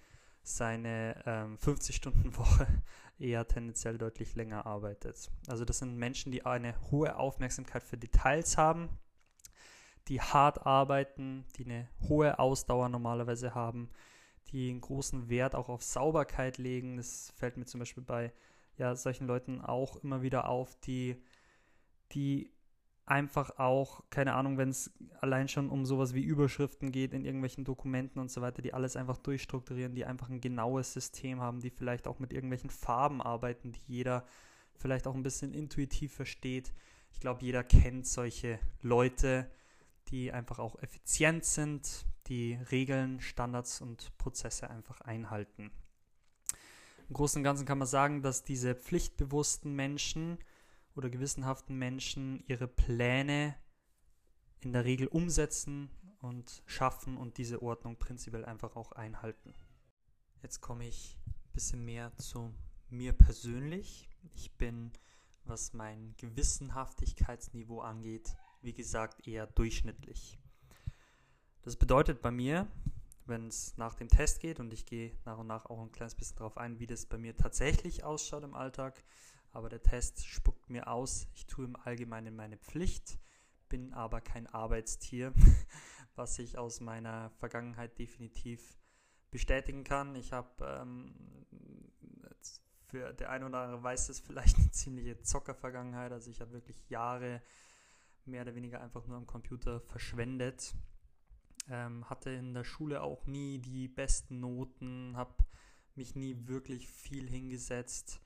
seine 0.43 1.23
ähm, 1.25 1.57
50-Stunden-Woche 1.57 2.67
eher 3.19 3.47
tendenziell 3.47 3.97
deutlich 3.97 4.35
länger 4.35 4.65
arbeitet. 4.65 5.31
Also 5.47 5.65
das 5.65 5.79
sind 5.79 5.95
Menschen, 5.97 6.31
die 6.31 6.45
eine 6.45 6.75
hohe 6.91 7.15
Aufmerksamkeit 7.15 7.83
für 7.83 7.97
Details 7.97 8.57
haben, 8.57 8.89
die 10.07 10.21
hart 10.21 10.65
arbeiten, 10.65 11.45
die 11.57 11.65
eine 11.65 11.89
hohe 12.07 12.39
Ausdauer 12.39 12.89
normalerweise 12.89 13.55
haben, 13.55 13.89
die 14.51 14.69
einen 14.69 14.81
großen 14.81 15.29
Wert 15.29 15.55
auch 15.55 15.69
auf 15.69 15.83
Sauberkeit 15.83 16.57
legen. 16.57 16.97
Das 16.97 17.33
fällt 17.35 17.57
mir 17.57 17.65
zum 17.65 17.79
Beispiel 17.79 18.03
bei 18.03 18.31
ja, 18.77 18.95
solchen 18.95 19.27
Leuten 19.27 19.61
auch 19.61 19.97
immer 19.97 20.21
wieder 20.21 20.47
auf, 20.47 20.75
die, 20.81 21.21
die 22.11 22.51
einfach 23.07 23.57
auch, 23.57 24.03
keine 24.09 24.33
Ahnung, 24.33 24.57
wenn 24.57 24.69
es 24.69 24.91
allein 25.21 25.47
schon 25.47 25.69
um 25.69 25.85
sowas 25.85 26.13
wie 26.13 26.21
Überschriften 26.21 26.91
geht 26.91 27.13
in 27.13 27.23
irgendwelchen 27.23 27.63
Dokumenten 27.63 28.19
und 28.19 28.29
so 28.29 28.41
weiter, 28.41 28.61
die 28.61 28.73
alles 28.73 28.95
einfach 28.97 29.17
durchstrukturieren, 29.17 29.95
die 29.95 30.05
einfach 30.05 30.29
ein 30.29 30.41
genaues 30.41 30.93
System 30.93 31.39
haben, 31.41 31.61
die 31.61 31.69
vielleicht 31.69 32.07
auch 32.07 32.19
mit 32.19 32.33
irgendwelchen 32.33 32.69
Farben 32.69 33.21
arbeiten, 33.21 33.71
die 33.71 33.81
jeder 33.87 34.25
vielleicht 34.75 35.07
auch 35.07 35.15
ein 35.15 35.23
bisschen 35.23 35.53
intuitiv 35.53 36.13
versteht. 36.13 36.73
Ich 37.11 37.21
glaube, 37.21 37.43
jeder 37.43 37.63
kennt 37.63 38.05
solche 38.05 38.59
Leute, 38.81 39.49
die 40.09 40.31
einfach 40.31 40.59
auch 40.59 40.77
effizient 40.81 41.45
sind, 41.45 42.05
die 42.27 42.59
Regeln, 42.71 43.21
Standards 43.21 43.81
und 43.81 44.15
Prozesse 44.17 44.69
einfach 44.69 44.99
einhalten. 45.01 45.71
Im 47.07 47.13
Großen 47.13 47.39
und 47.39 47.43
Ganzen 47.45 47.65
kann 47.65 47.77
man 47.77 47.87
sagen, 47.87 48.21
dass 48.21 48.43
diese 48.43 48.75
pflichtbewussten 48.75 49.73
Menschen 49.73 50.37
oder 50.97 51.09
gewissenhaften 51.09 51.77
Menschen 51.77 52.43
ihre 52.47 52.67
Pläne 52.67 53.55
in 54.61 54.73
der 54.73 54.83
Regel 54.83 55.07
umsetzen 55.07 55.89
und 56.19 56.63
schaffen 56.65 57.17
und 57.17 57.37
diese 57.37 57.61
Ordnung 57.61 57.97
prinzipiell 57.97 58.43
einfach 58.43 58.75
auch 58.75 58.91
einhalten. 58.93 59.53
Jetzt 60.41 60.59
komme 60.61 60.87
ich 60.87 61.17
ein 61.27 61.53
bisschen 61.53 61.85
mehr 61.85 62.15
zu 62.17 62.51
mir 62.89 63.13
persönlich. 63.13 64.09
Ich 64.33 64.57
bin, 64.57 64.91
was 65.43 65.73
mein 65.73 66.15
Gewissenhaftigkeitsniveau 66.17 67.81
angeht, 67.81 68.35
wie 68.61 68.73
gesagt, 68.73 69.27
eher 69.27 69.45
durchschnittlich. 69.45 70.39
Das 71.61 71.75
bedeutet 71.75 72.21
bei 72.21 72.31
mir, 72.31 72.67
wenn 73.25 73.47
es 73.47 73.77
nach 73.77 73.93
dem 73.93 74.07
Test 74.07 74.39
geht, 74.39 74.59
und 74.59 74.73
ich 74.73 74.85
gehe 74.85 75.15
nach 75.25 75.37
und 75.37 75.47
nach 75.47 75.65
auch 75.65 75.81
ein 75.81 75.91
kleines 75.91 76.15
bisschen 76.15 76.37
darauf 76.37 76.57
ein, 76.57 76.79
wie 76.79 76.87
das 76.87 77.05
bei 77.05 77.17
mir 77.17 77.35
tatsächlich 77.35 78.03
ausschaut 78.03 78.43
im 78.43 78.55
Alltag, 78.55 79.03
aber 79.57 79.69
der 79.69 79.81
Test 79.81 80.23
spuckt 80.27 80.69
mir 80.69 80.87
aus, 80.87 81.27
ich 81.33 81.47
tue 81.47 81.65
im 81.65 81.75
Allgemeinen 81.75 82.35
meine 82.35 82.57
Pflicht, 82.57 83.17
bin 83.69 83.91
aber 83.91 84.21
kein 84.21 84.45
Arbeitstier, 84.45 85.33
was 86.15 86.37
ich 86.37 86.59
aus 86.59 86.79
meiner 86.79 87.31
Vergangenheit 87.39 87.97
definitiv 87.97 88.77
bestätigen 89.31 89.83
kann. 89.83 90.13
Ich 90.13 90.31
habe, 90.31 90.63
ähm, 90.63 91.47
für 92.85 93.13
der 93.13 93.31
eine 93.31 93.47
oder 93.47 93.61
andere 93.61 93.81
weiß 93.81 94.09
es 94.09 94.19
vielleicht 94.19 94.57
eine 94.59 94.69
ziemliche 94.69 95.23
Zockervergangenheit, 95.23 96.11
also 96.11 96.29
ich 96.29 96.39
habe 96.39 96.51
wirklich 96.51 96.87
Jahre 96.89 97.41
mehr 98.25 98.43
oder 98.43 98.53
weniger 98.53 98.79
einfach 98.79 99.07
nur 99.07 99.17
am 99.17 99.25
Computer 99.25 99.81
verschwendet. 99.81 100.75
Ähm, 101.67 102.07
hatte 102.07 102.29
in 102.29 102.53
der 102.53 102.63
Schule 102.63 103.01
auch 103.01 103.25
nie 103.25 103.57
die 103.57 103.87
besten 103.87 104.39
Noten, 104.39 105.17
habe 105.17 105.33
mich 105.95 106.13
nie 106.15 106.47
wirklich 106.47 106.87
viel 106.87 107.27
hingesetzt, 107.27 108.21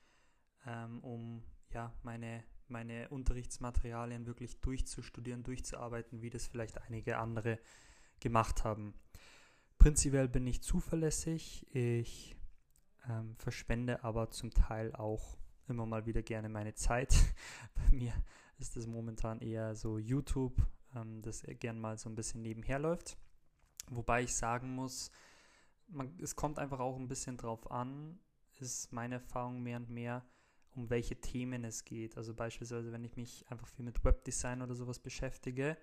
ähm, 0.66 1.00
um 1.02 1.42
ja, 1.72 1.92
meine, 2.02 2.44
meine 2.68 3.08
Unterrichtsmaterialien 3.08 4.26
wirklich 4.26 4.60
durchzustudieren, 4.60 5.42
durchzuarbeiten, 5.42 6.22
wie 6.22 6.30
das 6.30 6.46
vielleicht 6.46 6.80
einige 6.82 7.18
andere 7.18 7.58
gemacht 8.20 8.64
haben. 8.64 8.94
Prinzipiell 9.78 10.28
bin 10.28 10.46
ich 10.46 10.62
zuverlässig, 10.62 11.66
ich 11.74 12.36
ähm, 13.08 13.34
verschwende 13.36 14.04
aber 14.04 14.30
zum 14.30 14.52
Teil 14.52 14.94
auch 14.94 15.38
immer 15.68 15.86
mal 15.86 16.06
wieder 16.06 16.22
gerne 16.22 16.48
meine 16.48 16.74
Zeit. 16.74 17.14
Bei 17.74 17.96
mir 17.96 18.12
ist 18.58 18.76
es 18.76 18.86
momentan 18.86 19.40
eher 19.40 19.74
so 19.74 19.98
YouTube, 19.98 20.54
ähm, 20.94 21.22
das 21.22 21.42
gern 21.58 21.80
mal 21.80 21.98
so 21.98 22.08
ein 22.08 22.14
bisschen 22.14 22.42
nebenher 22.42 22.78
läuft. 22.78 23.16
Wobei 23.90 24.22
ich 24.22 24.34
sagen 24.34 24.74
muss, 24.74 25.10
man, 25.88 26.16
es 26.20 26.36
kommt 26.36 26.58
einfach 26.58 26.80
auch 26.80 26.96
ein 26.96 27.08
bisschen 27.08 27.36
drauf 27.36 27.70
an, 27.70 28.20
ist 28.60 28.92
meine 28.92 29.16
Erfahrung 29.16 29.62
mehr 29.62 29.78
und 29.78 29.90
mehr, 29.90 30.24
um 30.74 30.90
welche 30.90 31.20
Themen 31.20 31.64
es 31.64 31.84
geht. 31.84 32.16
Also 32.16 32.34
beispielsweise, 32.34 32.92
wenn 32.92 33.04
ich 33.04 33.16
mich 33.16 33.44
einfach 33.48 33.68
viel 33.68 33.84
mit 33.84 34.04
Webdesign 34.04 34.62
oder 34.62 34.74
sowas 34.74 34.98
beschäftige 34.98 35.76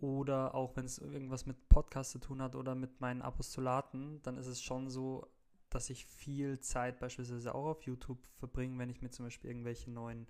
oder 0.00 0.54
auch 0.54 0.76
wenn 0.76 0.86
es 0.86 0.98
irgendwas 0.98 1.46
mit 1.46 1.68
Podcast 1.68 2.10
zu 2.10 2.18
tun 2.18 2.42
hat 2.42 2.56
oder 2.56 2.74
mit 2.74 3.00
meinen 3.00 3.22
Apostolaten, 3.22 4.20
dann 4.22 4.36
ist 4.36 4.46
es 4.46 4.62
schon 4.62 4.90
so, 4.90 5.26
dass 5.70 5.90
ich 5.90 6.06
viel 6.06 6.60
Zeit 6.60 6.98
beispielsweise 6.98 7.54
auch 7.54 7.66
auf 7.66 7.82
YouTube 7.82 8.24
verbringe, 8.36 8.78
wenn 8.78 8.90
ich 8.90 9.02
mir 9.02 9.10
zum 9.10 9.26
Beispiel 9.26 9.50
irgendwelche 9.50 9.90
neuen 9.90 10.26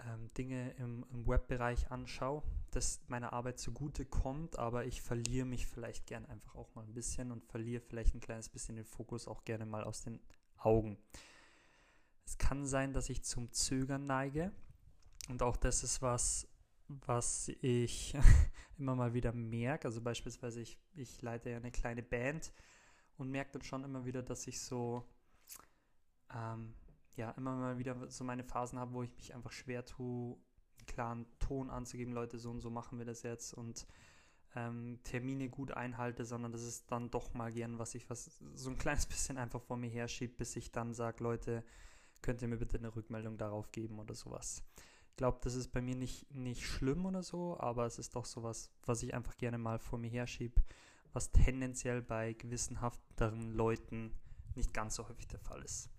ähm, 0.00 0.28
Dinge 0.36 0.70
im, 0.72 1.04
im 1.10 1.26
Webbereich 1.26 1.90
anschaue, 1.90 2.42
das 2.70 3.00
meiner 3.08 3.32
Arbeit 3.32 3.58
zugute 3.58 4.04
kommt, 4.04 4.58
aber 4.58 4.84
ich 4.84 5.02
verliere 5.02 5.46
mich 5.46 5.66
vielleicht 5.66 6.06
gern 6.06 6.26
einfach 6.26 6.54
auch 6.54 6.74
mal 6.74 6.84
ein 6.84 6.94
bisschen 6.94 7.32
und 7.32 7.44
verliere 7.44 7.80
vielleicht 7.80 8.14
ein 8.14 8.20
kleines 8.20 8.48
bisschen 8.48 8.76
den 8.76 8.84
Fokus 8.84 9.26
auch 9.26 9.44
gerne 9.44 9.66
mal 9.66 9.84
aus 9.84 10.02
den 10.02 10.20
Augen. 10.58 10.98
Es 12.28 12.36
kann 12.36 12.66
sein, 12.66 12.92
dass 12.92 13.08
ich 13.08 13.24
zum 13.24 13.50
Zögern 13.52 14.04
neige 14.04 14.52
und 15.30 15.42
auch 15.42 15.56
das 15.56 15.82
ist 15.82 16.02
was, 16.02 16.46
was 16.86 17.48
ich 17.62 18.14
immer 18.78 18.94
mal 18.94 19.14
wieder 19.14 19.32
merke. 19.32 19.88
Also 19.88 20.02
beispielsweise 20.02 20.60
ich, 20.60 20.78
ich 20.94 21.22
leite 21.22 21.48
ja 21.48 21.56
eine 21.56 21.70
kleine 21.70 22.02
Band 22.02 22.52
und 23.16 23.30
merke 23.30 23.52
dann 23.52 23.62
schon 23.62 23.82
immer 23.82 24.04
wieder, 24.04 24.22
dass 24.22 24.46
ich 24.46 24.60
so 24.60 25.08
ähm, 26.34 26.74
ja, 27.16 27.30
immer 27.30 27.56
mal 27.56 27.78
wieder 27.78 27.96
so 28.10 28.24
meine 28.24 28.44
Phasen 28.44 28.78
habe, 28.78 28.92
wo 28.92 29.02
ich 29.02 29.16
mich 29.16 29.34
einfach 29.34 29.52
schwer 29.52 29.86
tue, 29.86 30.36
einen 30.80 30.86
klaren 30.86 31.26
Ton 31.38 31.70
anzugeben, 31.70 32.12
Leute, 32.12 32.38
so 32.38 32.50
und 32.50 32.60
so 32.60 32.68
machen 32.68 32.98
wir 32.98 33.06
das 33.06 33.22
jetzt 33.22 33.54
und 33.54 33.86
ähm, 34.54 35.00
Termine 35.02 35.48
gut 35.48 35.70
einhalte, 35.70 36.26
sondern 36.26 36.52
das 36.52 36.62
ist 36.62 36.92
dann 36.92 37.10
doch 37.10 37.32
mal 37.32 37.50
gern, 37.50 37.78
was 37.78 37.94
ich 37.94 38.10
was 38.10 38.38
so 38.52 38.68
ein 38.68 38.76
kleines 38.76 39.06
bisschen 39.08 39.38
einfach 39.38 39.62
vor 39.62 39.78
mir 39.78 39.88
herschiebe, 39.88 40.34
bis 40.34 40.56
ich 40.56 40.72
dann 40.72 40.92
sage, 40.92 41.24
Leute, 41.24 41.64
könnt 42.22 42.42
ihr 42.42 42.48
mir 42.48 42.56
bitte 42.56 42.78
eine 42.78 42.94
Rückmeldung 42.94 43.38
darauf 43.38 43.70
geben 43.72 43.98
oder 43.98 44.14
sowas. 44.14 44.62
Ich 45.10 45.16
glaube, 45.16 45.38
das 45.42 45.54
ist 45.54 45.72
bei 45.72 45.82
mir 45.82 45.96
nicht, 45.96 46.32
nicht 46.34 46.64
schlimm 46.64 47.06
oder 47.06 47.22
so, 47.22 47.58
aber 47.58 47.86
es 47.86 47.98
ist 47.98 48.14
doch 48.14 48.24
sowas, 48.24 48.70
was 48.86 49.02
ich 49.02 49.14
einfach 49.14 49.36
gerne 49.36 49.58
mal 49.58 49.78
vor 49.78 49.98
mir 49.98 50.10
herschiebe, 50.10 50.62
was 51.12 51.32
tendenziell 51.32 52.02
bei 52.02 52.34
gewissenhafteren 52.34 53.52
Leuten 53.52 54.14
nicht 54.54 54.72
ganz 54.72 54.94
so 54.94 55.08
häufig 55.08 55.26
der 55.26 55.40
Fall 55.40 55.62
ist. 55.62 55.90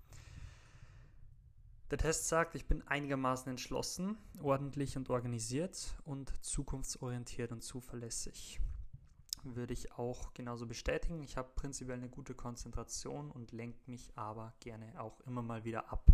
Der 1.92 1.98
Test 1.98 2.28
sagt, 2.28 2.54
ich 2.54 2.68
bin 2.68 2.88
einigermaßen 2.88 3.50
entschlossen, 3.50 4.18
ordentlich 4.42 4.96
und 4.96 5.10
organisiert 5.10 5.98
und 6.06 6.32
zukunftsorientiert 6.46 7.52
und 7.52 7.64
zuverlässig. 7.64 8.60
Würde 9.44 9.74
ich 9.74 9.94
auch 9.94 10.34
genauso 10.34 10.68
bestätigen. 10.68 11.24
Ich 11.24 11.38
habe 11.38 11.52
prinzipiell 11.56 11.98
eine 11.98 12.10
gute 12.10 12.36
Konzentration 12.36 13.32
und 13.32 13.52
lenke 13.52 13.80
mich 13.90 14.12
aber 14.16 14.54
gerne 14.60 15.00
auch 15.02 15.20
immer 15.22 15.42
mal 15.42 15.64
wieder 15.64 15.92
ab. 15.92 16.06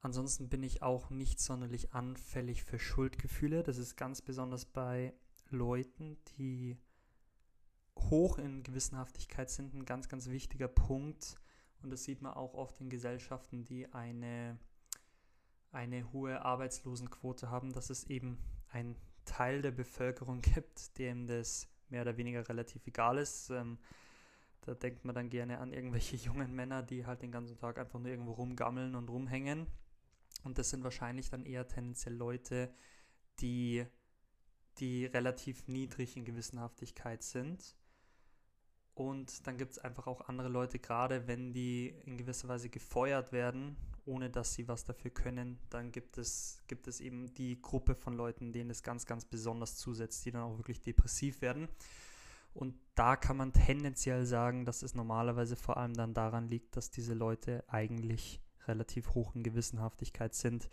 Ansonsten 0.00 0.48
bin 0.48 0.62
ich 0.62 0.82
auch 0.82 1.10
nicht 1.10 1.40
sonderlich 1.40 1.92
anfällig 1.92 2.64
für 2.64 2.78
Schuldgefühle. 2.78 3.62
Das 3.62 3.78
ist 3.78 3.96
ganz 3.96 4.22
besonders 4.22 4.64
bei 4.64 5.14
Leuten, 5.50 6.16
die 6.38 6.76
hoch 7.98 8.38
in 8.38 8.62
Gewissenhaftigkeit 8.62 9.50
sind, 9.50 9.74
ein 9.74 9.84
ganz, 9.84 10.08
ganz 10.08 10.28
wichtiger 10.28 10.68
Punkt 10.68 11.38
und 11.82 11.90
das 11.90 12.04
sieht 12.04 12.22
man 12.22 12.34
auch 12.34 12.54
oft 12.54 12.80
in 12.80 12.90
Gesellschaften, 12.90 13.64
die 13.64 13.92
eine, 13.92 14.58
eine 15.72 16.12
hohe 16.12 16.44
Arbeitslosenquote 16.44 17.50
haben, 17.50 17.72
dass 17.72 17.90
es 17.90 18.04
eben 18.04 18.38
einen 18.68 18.96
Teil 19.26 19.60
der 19.60 19.72
Bevölkerung 19.72 20.40
gibt, 20.40 20.98
dem 20.98 21.26
das 21.26 21.68
mehr 21.90 22.02
oder 22.02 22.16
weniger 22.16 22.48
relativ 22.48 22.86
egal 22.86 23.18
ist. 23.18 23.50
Ähm, 23.50 23.78
da 24.62 24.74
denkt 24.74 25.04
man 25.04 25.14
dann 25.14 25.28
gerne 25.28 25.58
an 25.58 25.72
irgendwelche 25.72 26.16
jungen 26.26 26.54
Männer, 26.54 26.82
die 26.82 27.04
halt 27.04 27.20
den 27.20 27.30
ganzen 27.30 27.58
Tag 27.58 27.78
einfach 27.78 27.98
nur 27.98 28.08
irgendwo 28.08 28.32
rumgammeln 28.32 28.94
und 28.94 29.10
rumhängen. 29.10 29.66
Und 30.44 30.58
das 30.58 30.70
sind 30.70 30.82
wahrscheinlich 30.82 31.28
dann 31.28 31.44
eher 31.44 31.68
tendenziell 31.68 32.14
Leute, 32.14 32.72
die, 33.40 33.84
die 34.78 35.04
relativ 35.04 35.68
niedrig 35.68 36.16
in 36.16 36.24
Gewissenhaftigkeit 36.24 37.22
sind 37.22 37.76
und 38.96 39.46
dann 39.46 39.58
gibt 39.58 39.72
es 39.72 39.78
einfach 39.78 40.06
auch 40.06 40.22
andere 40.22 40.48
Leute, 40.48 40.78
gerade 40.78 41.28
wenn 41.28 41.52
die 41.52 41.88
in 42.06 42.16
gewisser 42.16 42.48
Weise 42.48 42.70
gefeuert 42.70 43.30
werden, 43.30 43.76
ohne 44.06 44.30
dass 44.30 44.54
sie 44.54 44.68
was 44.68 44.84
dafür 44.84 45.10
können, 45.10 45.58
dann 45.68 45.92
gibt 45.92 46.16
es, 46.18 46.62
gibt 46.68 46.88
es 46.88 47.00
eben 47.00 47.34
die 47.34 47.60
Gruppe 47.60 47.94
von 47.94 48.14
Leuten, 48.14 48.52
denen 48.52 48.70
es 48.70 48.82
ganz, 48.82 49.04
ganz 49.06 49.24
besonders 49.24 49.76
zusetzt, 49.76 50.24
die 50.24 50.30
dann 50.30 50.42
auch 50.42 50.56
wirklich 50.58 50.80
depressiv 50.80 51.42
werden. 51.42 51.68
Und 52.54 52.74
da 52.94 53.16
kann 53.16 53.36
man 53.36 53.52
tendenziell 53.52 54.24
sagen, 54.24 54.64
dass 54.64 54.82
es 54.82 54.94
normalerweise 54.94 55.56
vor 55.56 55.76
allem 55.76 55.94
dann 55.94 56.14
daran 56.14 56.48
liegt, 56.48 56.76
dass 56.76 56.90
diese 56.90 57.12
Leute 57.12 57.64
eigentlich 57.68 58.40
relativ 58.66 59.10
hoch 59.10 59.34
in 59.34 59.42
Gewissenhaftigkeit 59.42 60.34
sind 60.34 60.68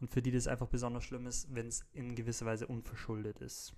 und 0.00 0.10
für 0.10 0.22
die 0.22 0.32
das 0.32 0.48
einfach 0.48 0.66
besonders 0.66 1.04
schlimm 1.04 1.26
ist, 1.26 1.54
wenn 1.54 1.68
es 1.68 1.84
in 1.92 2.14
gewisser 2.14 2.46
Weise 2.46 2.66
unverschuldet 2.66 3.38
ist. 3.38 3.74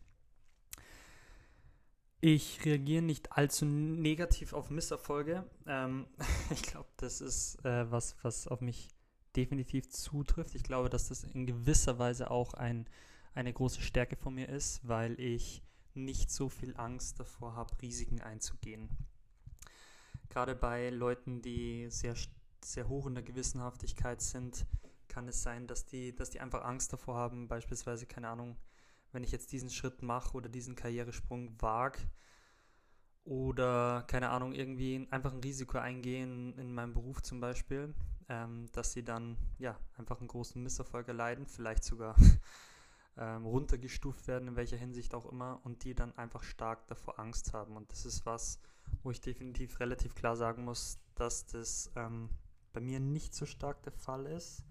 Ich 2.25 2.65
reagiere 2.65 3.03
nicht 3.03 3.33
allzu 3.33 3.65
negativ 3.65 4.53
auf 4.53 4.71
Misserfolge. 4.71 5.45
Ähm, 5.67 6.07
ich 6.51 6.63
glaube, 6.63 6.89
das 6.97 7.21
ist 7.21 7.57
äh, 7.65 7.91
was, 7.91 8.15
was 8.23 8.47
auf 8.47 8.61
mich 8.61 8.91
definitiv 9.35 9.91
zutrifft. 9.91 10.55
Ich 10.55 10.63
glaube, 10.63 10.89
dass 10.89 11.09
das 11.09 11.25
in 11.25 11.47
gewisser 11.47 11.99
Weise 11.99 12.31
auch 12.31 12.55
ein, 12.55 12.87
eine 13.35 13.53
große 13.53 13.81
Stärke 13.81 14.15
von 14.15 14.35
mir 14.35 14.49
ist, 14.49 14.87
weil 14.87 15.19
ich 15.19 15.65
nicht 15.95 16.31
so 16.31 16.49
viel 16.49 16.77
Angst 16.77 17.19
davor 17.19 17.57
habe, 17.57 17.83
Risiken 17.83 18.21
einzugehen. 18.21 18.89
Gerade 20.29 20.55
bei 20.55 20.91
Leuten, 20.91 21.43
die 21.43 21.91
sehr, 21.91 22.15
sehr 22.63 22.87
hoch 22.87 23.09
in 23.09 23.15
der 23.15 23.25
Gewissenhaftigkeit 23.25 24.21
sind, 24.21 24.65
kann 25.09 25.27
es 25.27 25.43
sein, 25.43 25.67
dass 25.67 25.87
die, 25.87 26.15
dass 26.15 26.31
die 26.31 26.39
einfach 26.39 26.63
Angst 26.63 26.93
davor 26.93 27.17
haben, 27.17 27.49
beispielsweise, 27.49 28.07
keine 28.07 28.29
Ahnung, 28.29 28.57
wenn 29.13 29.25
ich 29.25 29.33
jetzt 29.33 29.53
diesen 29.53 29.71
Schritt 29.71 30.03
mache 30.03 30.37
oder 30.37 30.49
diesen 30.49 30.75
Karrieresprung 30.75 31.55
wage 31.61 31.99
oder, 33.25 34.05
keine 34.09 34.31
Ahnung, 34.31 34.53
irgendwie 34.53 35.07
einfach 35.11 35.33
ein 35.33 35.41
Risiko 35.41 35.79
eingehen 35.79 36.59
in 36.59 36.75
meinem 36.75 36.93
Beruf 36.93 37.23
zum 37.23 37.41
Beispiel, 37.41 37.95
ähm, 38.29 38.67
dass 38.73 38.93
sie 38.93 39.05
dann 39.05 39.37
ja 39.59 39.79
einfach 39.97 40.19
einen 40.19 40.29
großen 40.29 40.61
Misserfolg 40.63 41.07
erleiden, 41.09 41.47
vielleicht 41.47 41.85
sogar 41.85 42.17
ähm, 43.17 43.47
runtergestuft 43.47 44.27
werden, 44.27 44.49
in 44.49 44.57
welcher 44.57 44.77
Hinsicht 44.77 45.15
auch 45.15 45.31
immer, 45.31 45.61
und 45.65 45.85
die 45.85 45.95
dann 45.95 46.17
einfach 46.17 46.43
stark 46.43 46.87
davor 46.89 47.21
Angst 47.21 47.53
haben. 47.53 47.77
Und 47.77 47.93
das 47.93 48.07
ist 48.07 48.27
was, 48.27 48.59
wo 49.03 49.11
ich 49.11 49.21
definitiv 49.21 49.79
relativ 49.79 50.15
klar 50.15 50.37
sagen 50.37 50.65
muss, 50.65 50.99
dass 51.15 51.47
das 51.47 51.93
ähm, 51.95 52.31
bei 52.73 52.81
mir 52.81 52.99
nicht 52.99 53.35
so 53.35 53.47
stark 53.47 53.83
der 53.83 53.93
Fall 53.93 54.27
ist. 54.27 54.65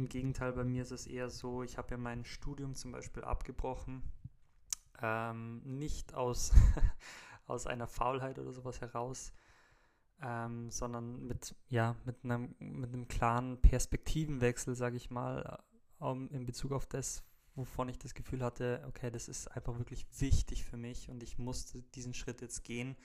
Im 0.00 0.08
Gegenteil, 0.08 0.54
bei 0.54 0.64
mir 0.64 0.80
ist 0.80 0.92
es 0.92 1.06
eher 1.06 1.28
so, 1.28 1.62
ich 1.62 1.76
habe 1.76 1.90
ja 1.90 1.98
mein 1.98 2.24
Studium 2.24 2.74
zum 2.74 2.90
Beispiel 2.90 3.22
abgebrochen, 3.22 4.02
ähm, 5.02 5.60
nicht 5.62 6.14
aus, 6.14 6.52
aus 7.46 7.66
einer 7.66 7.86
Faulheit 7.86 8.38
oder 8.38 8.50
sowas 8.50 8.80
heraus, 8.80 9.30
ähm, 10.22 10.70
sondern 10.70 11.26
mit, 11.26 11.54
ja, 11.68 11.96
mit 12.06 12.24
einem, 12.24 12.54
mit 12.60 12.94
einem 12.94 13.08
klaren 13.08 13.60
Perspektivenwechsel, 13.60 14.74
sage 14.74 14.96
ich 14.96 15.10
mal, 15.10 15.60
äh, 16.00 16.02
um, 16.02 16.30
in 16.30 16.46
Bezug 16.46 16.72
auf 16.72 16.86
das, 16.86 17.22
wovon 17.54 17.90
ich 17.90 17.98
das 17.98 18.14
Gefühl 18.14 18.42
hatte, 18.42 18.82
okay, 18.88 19.10
das 19.10 19.28
ist 19.28 19.48
einfach 19.48 19.76
wirklich 19.76 20.06
wichtig 20.18 20.64
für 20.64 20.78
mich 20.78 21.10
und 21.10 21.22
ich 21.22 21.36
musste 21.36 21.82
diesen 21.82 22.14
Schritt 22.14 22.40
jetzt 22.40 22.64
gehen, 22.64 22.96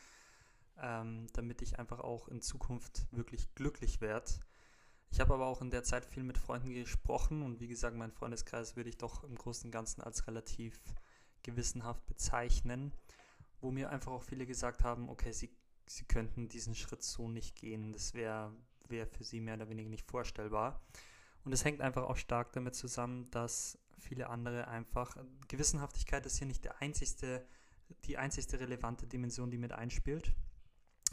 ähm, 0.78 1.28
damit 1.34 1.62
ich 1.62 1.78
einfach 1.78 2.00
auch 2.00 2.30
in 2.30 2.40
Zukunft 2.40 3.06
wirklich 3.12 3.54
glücklich 3.54 4.00
werde. 4.00 4.32
Ich 5.15 5.22
habe 5.22 5.34
aber 5.34 5.45
auch 5.45 5.62
in 5.62 5.69
der 5.69 5.86
Zeit 5.86 6.05
viel 6.05 6.24
mit 6.24 6.38
Freunden 6.38 6.74
gesprochen 6.74 7.41
und 7.41 7.62
wie 7.62 7.69
gesagt, 7.69 7.95
mein 7.95 8.12
Freundeskreis 8.12 8.75
würde 8.75 8.89
ich 8.89 8.98
doch 8.98 9.24
im 9.24 9.36
Großen 9.36 9.69
und 9.69 9.72
Ganzen 9.72 10.01
als 10.01 10.27
relativ 10.27 10.77
gewissenhaft 11.41 12.05
bezeichnen, 12.05 12.91
wo 13.62 13.72
mir 13.72 13.91
einfach 13.91 14.12
auch 14.12 14.24
viele 14.24 14.45
gesagt 14.45 14.84
haben, 14.84 15.07
okay, 15.07 15.31
sie, 15.31 15.55
sie 15.86 16.03
könnten 16.03 16.50
diesen 16.50 16.75
Schritt 16.75 17.01
so 17.01 17.29
nicht 17.29 17.55
gehen, 17.55 17.93
das 17.93 18.13
wäre 18.13 18.51
wär 18.89 19.07
für 19.07 19.24
sie 19.24 19.39
mehr 19.39 19.55
oder 19.55 19.69
weniger 19.69 19.89
nicht 19.89 20.05
vorstellbar. 20.05 20.81
Und 21.45 21.53
es 21.53 21.63
hängt 21.63 21.79
einfach 21.79 22.03
auch 22.03 22.17
stark 22.17 22.51
damit 22.51 22.75
zusammen, 22.75 23.31
dass 23.31 23.79
viele 23.98 24.29
andere 24.29 24.67
einfach, 24.67 25.15
Gewissenhaftigkeit 25.48 26.25
ist 26.25 26.39
hier 26.39 26.48
nicht 26.48 26.65
der 26.65 26.81
einzigste, 26.81 27.48
die 28.03 28.17
einzigste 28.17 28.60
relevante 28.60 29.07
Dimension, 29.07 29.50
die 29.50 29.60
mit 29.60 29.72
einspielt. 29.72 30.36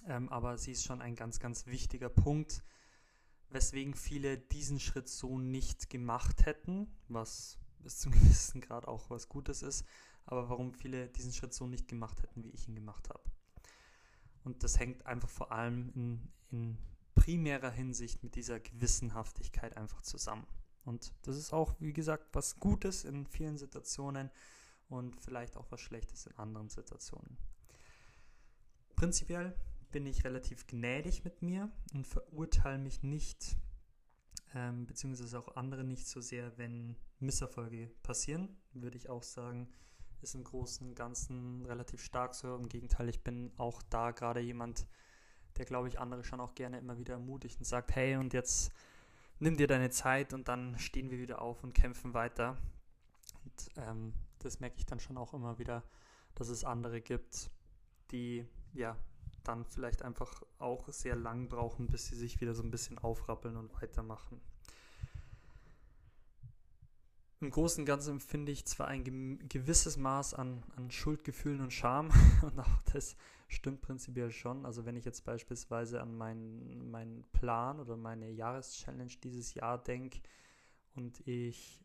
Ähm, 0.08 0.28
aber 0.28 0.58
sie 0.58 0.72
ist 0.72 0.82
schon 0.82 1.00
ein 1.00 1.14
ganz, 1.14 1.38
ganz 1.38 1.66
wichtiger 1.66 2.08
Punkt, 2.08 2.64
weswegen 3.54 3.94
viele 3.94 4.38
diesen 4.38 4.80
Schritt 4.80 5.08
so 5.08 5.38
nicht 5.38 5.90
gemacht 5.90 6.46
hätten, 6.46 6.88
was 7.08 7.58
bis 7.80 7.98
zum 7.98 8.12
gewissen 8.12 8.60
Grad 8.60 8.86
auch 8.86 9.10
was 9.10 9.28
Gutes 9.28 9.62
ist, 9.62 9.84
aber 10.26 10.48
warum 10.48 10.72
viele 10.72 11.08
diesen 11.08 11.32
Schritt 11.32 11.54
so 11.54 11.66
nicht 11.66 11.88
gemacht 11.88 12.22
hätten, 12.22 12.44
wie 12.44 12.50
ich 12.50 12.68
ihn 12.68 12.74
gemacht 12.74 13.08
habe. 13.08 13.22
Und 14.44 14.62
das 14.64 14.78
hängt 14.78 15.06
einfach 15.06 15.28
vor 15.28 15.52
allem 15.52 15.92
in, 15.94 16.32
in 16.50 16.78
primärer 17.14 17.70
Hinsicht 17.70 18.22
mit 18.22 18.34
dieser 18.34 18.60
Gewissenhaftigkeit 18.60 19.76
einfach 19.76 20.02
zusammen. 20.02 20.46
Und 20.84 21.12
das 21.22 21.36
ist 21.36 21.52
auch, 21.52 21.74
wie 21.78 21.92
gesagt, 21.92 22.28
was 22.32 22.58
Gutes 22.58 23.04
in 23.04 23.26
vielen 23.26 23.56
Situationen 23.56 24.30
und 24.88 25.20
vielleicht 25.20 25.56
auch 25.56 25.70
was 25.70 25.80
Schlechtes 25.80 26.26
in 26.26 26.36
anderen 26.36 26.68
Situationen. 26.68 27.38
Prinzipiell 28.96 29.54
bin 29.92 30.06
ich 30.06 30.24
relativ 30.24 30.66
gnädig 30.66 31.24
mit 31.24 31.42
mir 31.42 31.70
und 31.94 32.06
verurteile 32.06 32.78
mich 32.78 33.02
nicht, 33.02 33.56
ähm, 34.54 34.86
beziehungsweise 34.86 35.38
auch 35.38 35.56
andere 35.56 35.84
nicht 35.84 36.08
so 36.08 36.20
sehr, 36.20 36.56
wenn 36.58 36.96
Misserfolge 37.20 37.90
passieren, 38.02 38.56
würde 38.72 38.96
ich 38.96 39.08
auch 39.08 39.22
sagen, 39.22 39.68
ist 40.22 40.34
im 40.34 40.44
Großen 40.44 40.86
und 40.86 40.94
Ganzen 40.94 41.64
relativ 41.66 42.02
stark 42.02 42.34
so. 42.34 42.54
Im 42.54 42.68
Gegenteil, 42.68 43.08
ich 43.08 43.22
bin 43.22 43.52
auch 43.56 43.82
da 43.82 44.12
gerade 44.12 44.40
jemand, 44.40 44.86
der, 45.56 45.64
glaube 45.64 45.88
ich, 45.88 45.98
andere 45.98 46.24
schon 46.24 46.40
auch 46.40 46.54
gerne 46.54 46.78
immer 46.78 46.98
wieder 46.98 47.14
ermutigt 47.14 47.58
und 47.58 47.64
sagt, 47.64 47.94
hey, 47.94 48.16
und 48.16 48.32
jetzt 48.32 48.72
nimm 49.38 49.56
dir 49.56 49.66
deine 49.66 49.90
Zeit 49.90 50.32
und 50.32 50.48
dann 50.48 50.78
stehen 50.78 51.10
wir 51.10 51.18
wieder 51.18 51.42
auf 51.42 51.62
und 51.64 51.74
kämpfen 51.74 52.14
weiter. 52.14 52.56
Und 53.44 53.70
ähm, 53.76 54.14
das 54.38 54.60
merke 54.60 54.76
ich 54.78 54.86
dann 54.86 55.00
schon 55.00 55.18
auch 55.18 55.34
immer 55.34 55.58
wieder, 55.58 55.82
dass 56.34 56.48
es 56.48 56.64
andere 56.64 57.00
gibt, 57.00 57.50
die 58.12 58.46
ja 58.72 58.96
dann 59.44 59.64
vielleicht 59.64 60.02
einfach 60.02 60.42
auch 60.58 60.88
sehr 60.88 61.16
lang 61.16 61.48
brauchen, 61.48 61.86
bis 61.86 62.06
sie 62.06 62.16
sich 62.16 62.40
wieder 62.40 62.54
so 62.54 62.62
ein 62.62 62.70
bisschen 62.70 62.98
aufrappeln 62.98 63.56
und 63.56 63.74
weitermachen. 63.80 64.40
Im 67.40 67.50
Großen 67.50 67.82
und 67.82 67.86
Ganzen 67.86 68.12
empfinde 68.12 68.52
ich 68.52 68.66
zwar 68.66 68.86
ein 68.86 69.48
gewisses 69.48 69.96
Maß 69.96 70.34
an, 70.34 70.62
an 70.76 70.92
Schuldgefühlen 70.92 71.60
und 71.60 71.72
Scham 71.72 72.10
und 72.42 72.58
auch 72.60 72.82
das 72.92 73.16
stimmt 73.48 73.82
prinzipiell 73.82 74.30
schon. 74.30 74.64
Also 74.64 74.84
wenn 74.84 74.96
ich 74.96 75.04
jetzt 75.04 75.24
beispielsweise 75.24 76.00
an 76.00 76.16
meinen, 76.16 76.90
meinen 76.90 77.24
Plan 77.32 77.80
oder 77.80 77.96
meine 77.96 78.30
Jahreschallenge 78.30 79.16
dieses 79.24 79.54
Jahr 79.54 79.82
denke 79.82 80.20
und 80.94 81.26
ich 81.26 81.84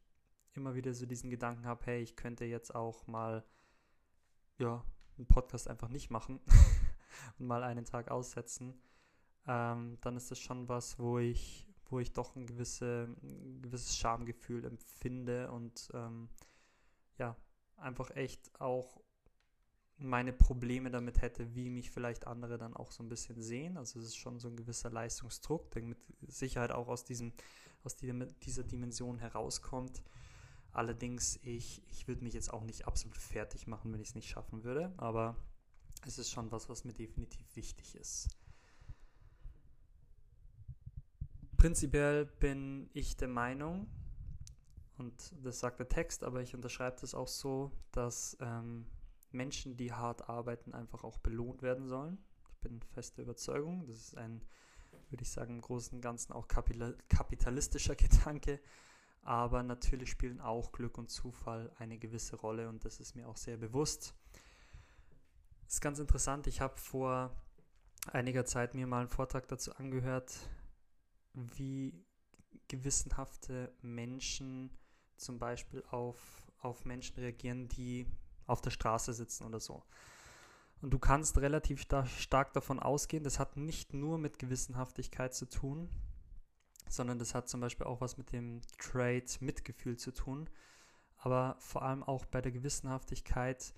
immer 0.53 0.75
wieder 0.75 0.93
so 0.93 1.07
diesen 1.07 1.29
Gedanken 1.29 1.65
habe, 1.65 1.85
hey, 1.85 2.01
ich 2.01 2.15
könnte 2.15 2.45
jetzt 2.45 2.75
auch 2.75 3.07
mal 3.07 3.43
ja, 4.59 4.83
einen 5.17 5.27
Podcast 5.27 5.67
einfach 5.67 5.89
nicht 5.89 6.09
machen 6.09 6.39
und 7.39 7.47
mal 7.47 7.63
einen 7.63 7.85
Tag 7.85 8.09
aussetzen, 8.09 8.73
ähm, 9.47 9.97
dann 10.01 10.17
ist 10.17 10.31
das 10.31 10.39
schon 10.39 10.67
was, 10.67 10.99
wo 10.99 11.19
ich 11.19 11.67
wo 11.91 11.99
ich 11.99 12.13
doch 12.13 12.35
ein, 12.35 12.45
gewisse, 12.45 13.15
ein 13.23 13.61
gewisses 13.61 13.97
Schamgefühl 13.97 14.65
empfinde 14.65 15.51
und 15.51 15.89
ähm, 15.93 16.29
ja, 17.17 17.35
einfach 17.77 18.11
echt 18.11 18.59
auch 18.59 19.01
meine 19.99 20.31
Probleme 20.31 20.91
damit 20.91 21.21
hätte, 21.21 21.55
wie 21.55 21.69
mich 21.69 21.89
vielleicht 21.89 22.27
andere 22.27 22.57
dann 22.57 22.75
auch 22.75 22.91
so 22.91 23.03
ein 23.03 23.09
bisschen 23.09 23.41
sehen. 23.41 23.77
Also 23.77 23.99
es 23.99 24.05
ist 24.05 24.17
schon 24.17 24.39
so 24.39 24.47
ein 24.47 24.55
gewisser 24.55 24.91
Leistungsdruck, 24.91 25.71
der 25.71 25.83
mit 25.83 25.97
Sicherheit 26.27 26.71
auch 26.71 26.87
aus, 26.87 27.03
diesem, 27.03 27.33
aus 27.83 27.95
dieser 27.95 28.63
Dimension 28.63 29.17
herauskommt. 29.17 30.03
Allerdings, 30.71 31.39
ich, 31.41 31.81
ich 31.89 32.07
würde 32.07 32.23
mich 32.23 32.35
jetzt 32.35 32.53
auch 32.53 32.63
nicht 32.63 32.85
absolut 32.85 33.17
fertig 33.17 33.65
machen, 33.65 33.91
wenn 33.91 34.01
ich 34.01 34.09
es 34.09 34.15
nicht 34.15 34.29
schaffen 34.29 34.63
würde, 34.63 34.93
aber 34.97 35.35
es 36.07 36.17
ist 36.17 36.31
schon 36.31 36.51
was, 36.51 36.69
was 36.69 36.83
mir 36.85 36.93
definitiv 36.93 37.55
wichtig 37.55 37.95
ist. 37.95 38.29
Prinzipiell 41.57 42.25
bin 42.25 42.89
ich 42.93 43.17
der 43.17 43.27
Meinung, 43.27 43.87
und 44.97 45.33
das 45.43 45.59
sagt 45.59 45.79
der 45.79 45.87
Text, 45.87 46.23
aber 46.23 46.41
ich 46.41 46.55
unterschreibe 46.55 46.97
das 47.01 47.13
auch 47.13 47.27
so, 47.27 47.71
dass 47.91 48.37
ähm, 48.41 48.87
Menschen, 49.31 49.77
die 49.77 49.93
hart 49.93 50.27
arbeiten, 50.27 50.73
einfach 50.73 51.03
auch 51.03 51.17
belohnt 51.19 51.61
werden 51.61 51.87
sollen. 51.87 52.17
Ich 52.49 52.57
bin 52.59 52.81
feste 52.81 53.21
Überzeugung. 53.21 53.85
Das 53.85 53.97
ist 53.97 54.17
ein, 54.17 54.41
würde 55.09 55.23
ich 55.23 55.29
sagen, 55.29 55.55
im 55.55 55.61
Großen 55.61 55.95
und 55.95 56.01
Ganzen 56.01 56.33
auch 56.33 56.47
kapitalistischer 56.47 57.95
Gedanke. 57.97 58.59
Aber 59.21 59.61
natürlich 59.61 60.09
spielen 60.09 60.39
auch 60.39 60.71
Glück 60.71 60.97
und 60.97 61.09
Zufall 61.09 61.71
eine 61.77 61.97
gewisse 61.97 62.37
Rolle 62.37 62.69
und 62.69 62.85
das 62.85 62.99
ist 62.99 63.15
mir 63.15 63.27
auch 63.27 63.37
sehr 63.37 63.57
bewusst. 63.57 64.15
Das 65.67 65.75
ist 65.75 65.81
ganz 65.81 65.99
interessant. 65.99 66.47
Ich 66.47 66.61
habe 66.61 66.77
vor 66.77 67.35
einiger 68.13 68.45
Zeit 68.45 68.73
mir 68.73 68.87
mal 68.87 69.01
einen 69.01 69.09
Vortrag 69.09 69.49
dazu 69.49 69.75
angehört, 69.75 70.33
wie 71.33 72.05
gewissenhafte 72.69 73.73
Menschen 73.81 74.71
zum 75.17 75.39
Beispiel 75.39 75.83
auf, 75.91 76.17
auf 76.59 76.85
Menschen 76.85 77.19
reagieren, 77.19 77.67
die 77.67 78.07
auf 78.45 78.61
der 78.61 78.69
Straße 78.69 79.13
sitzen 79.13 79.43
oder 79.45 79.59
so. 79.59 79.83
Und 80.81 80.91
du 80.91 80.99
kannst 80.99 81.37
relativ 81.37 81.85
stark 82.17 82.53
davon 82.53 82.79
ausgehen, 82.79 83.25
das 83.25 83.37
hat 83.37 83.57
nicht 83.57 83.93
nur 83.93 84.17
mit 84.17 84.39
Gewissenhaftigkeit 84.39 85.33
zu 85.33 85.49
tun, 85.49 85.89
sondern 86.87 87.19
das 87.19 87.35
hat 87.35 87.49
zum 87.49 87.59
Beispiel 87.59 87.87
auch 87.87 87.99
was 87.99 88.17
mit 88.17 88.31
dem 88.31 88.61
Trade 88.77 89.25
Mitgefühl 89.41 89.97
zu 89.97 90.13
tun. 90.13 90.49
Aber 91.17 91.57
vor 91.59 91.81
allem 91.81 92.03
auch 92.03 92.25
bei 92.25 92.41
der 92.41 92.53
Gewissenhaftigkeit, 92.53 93.73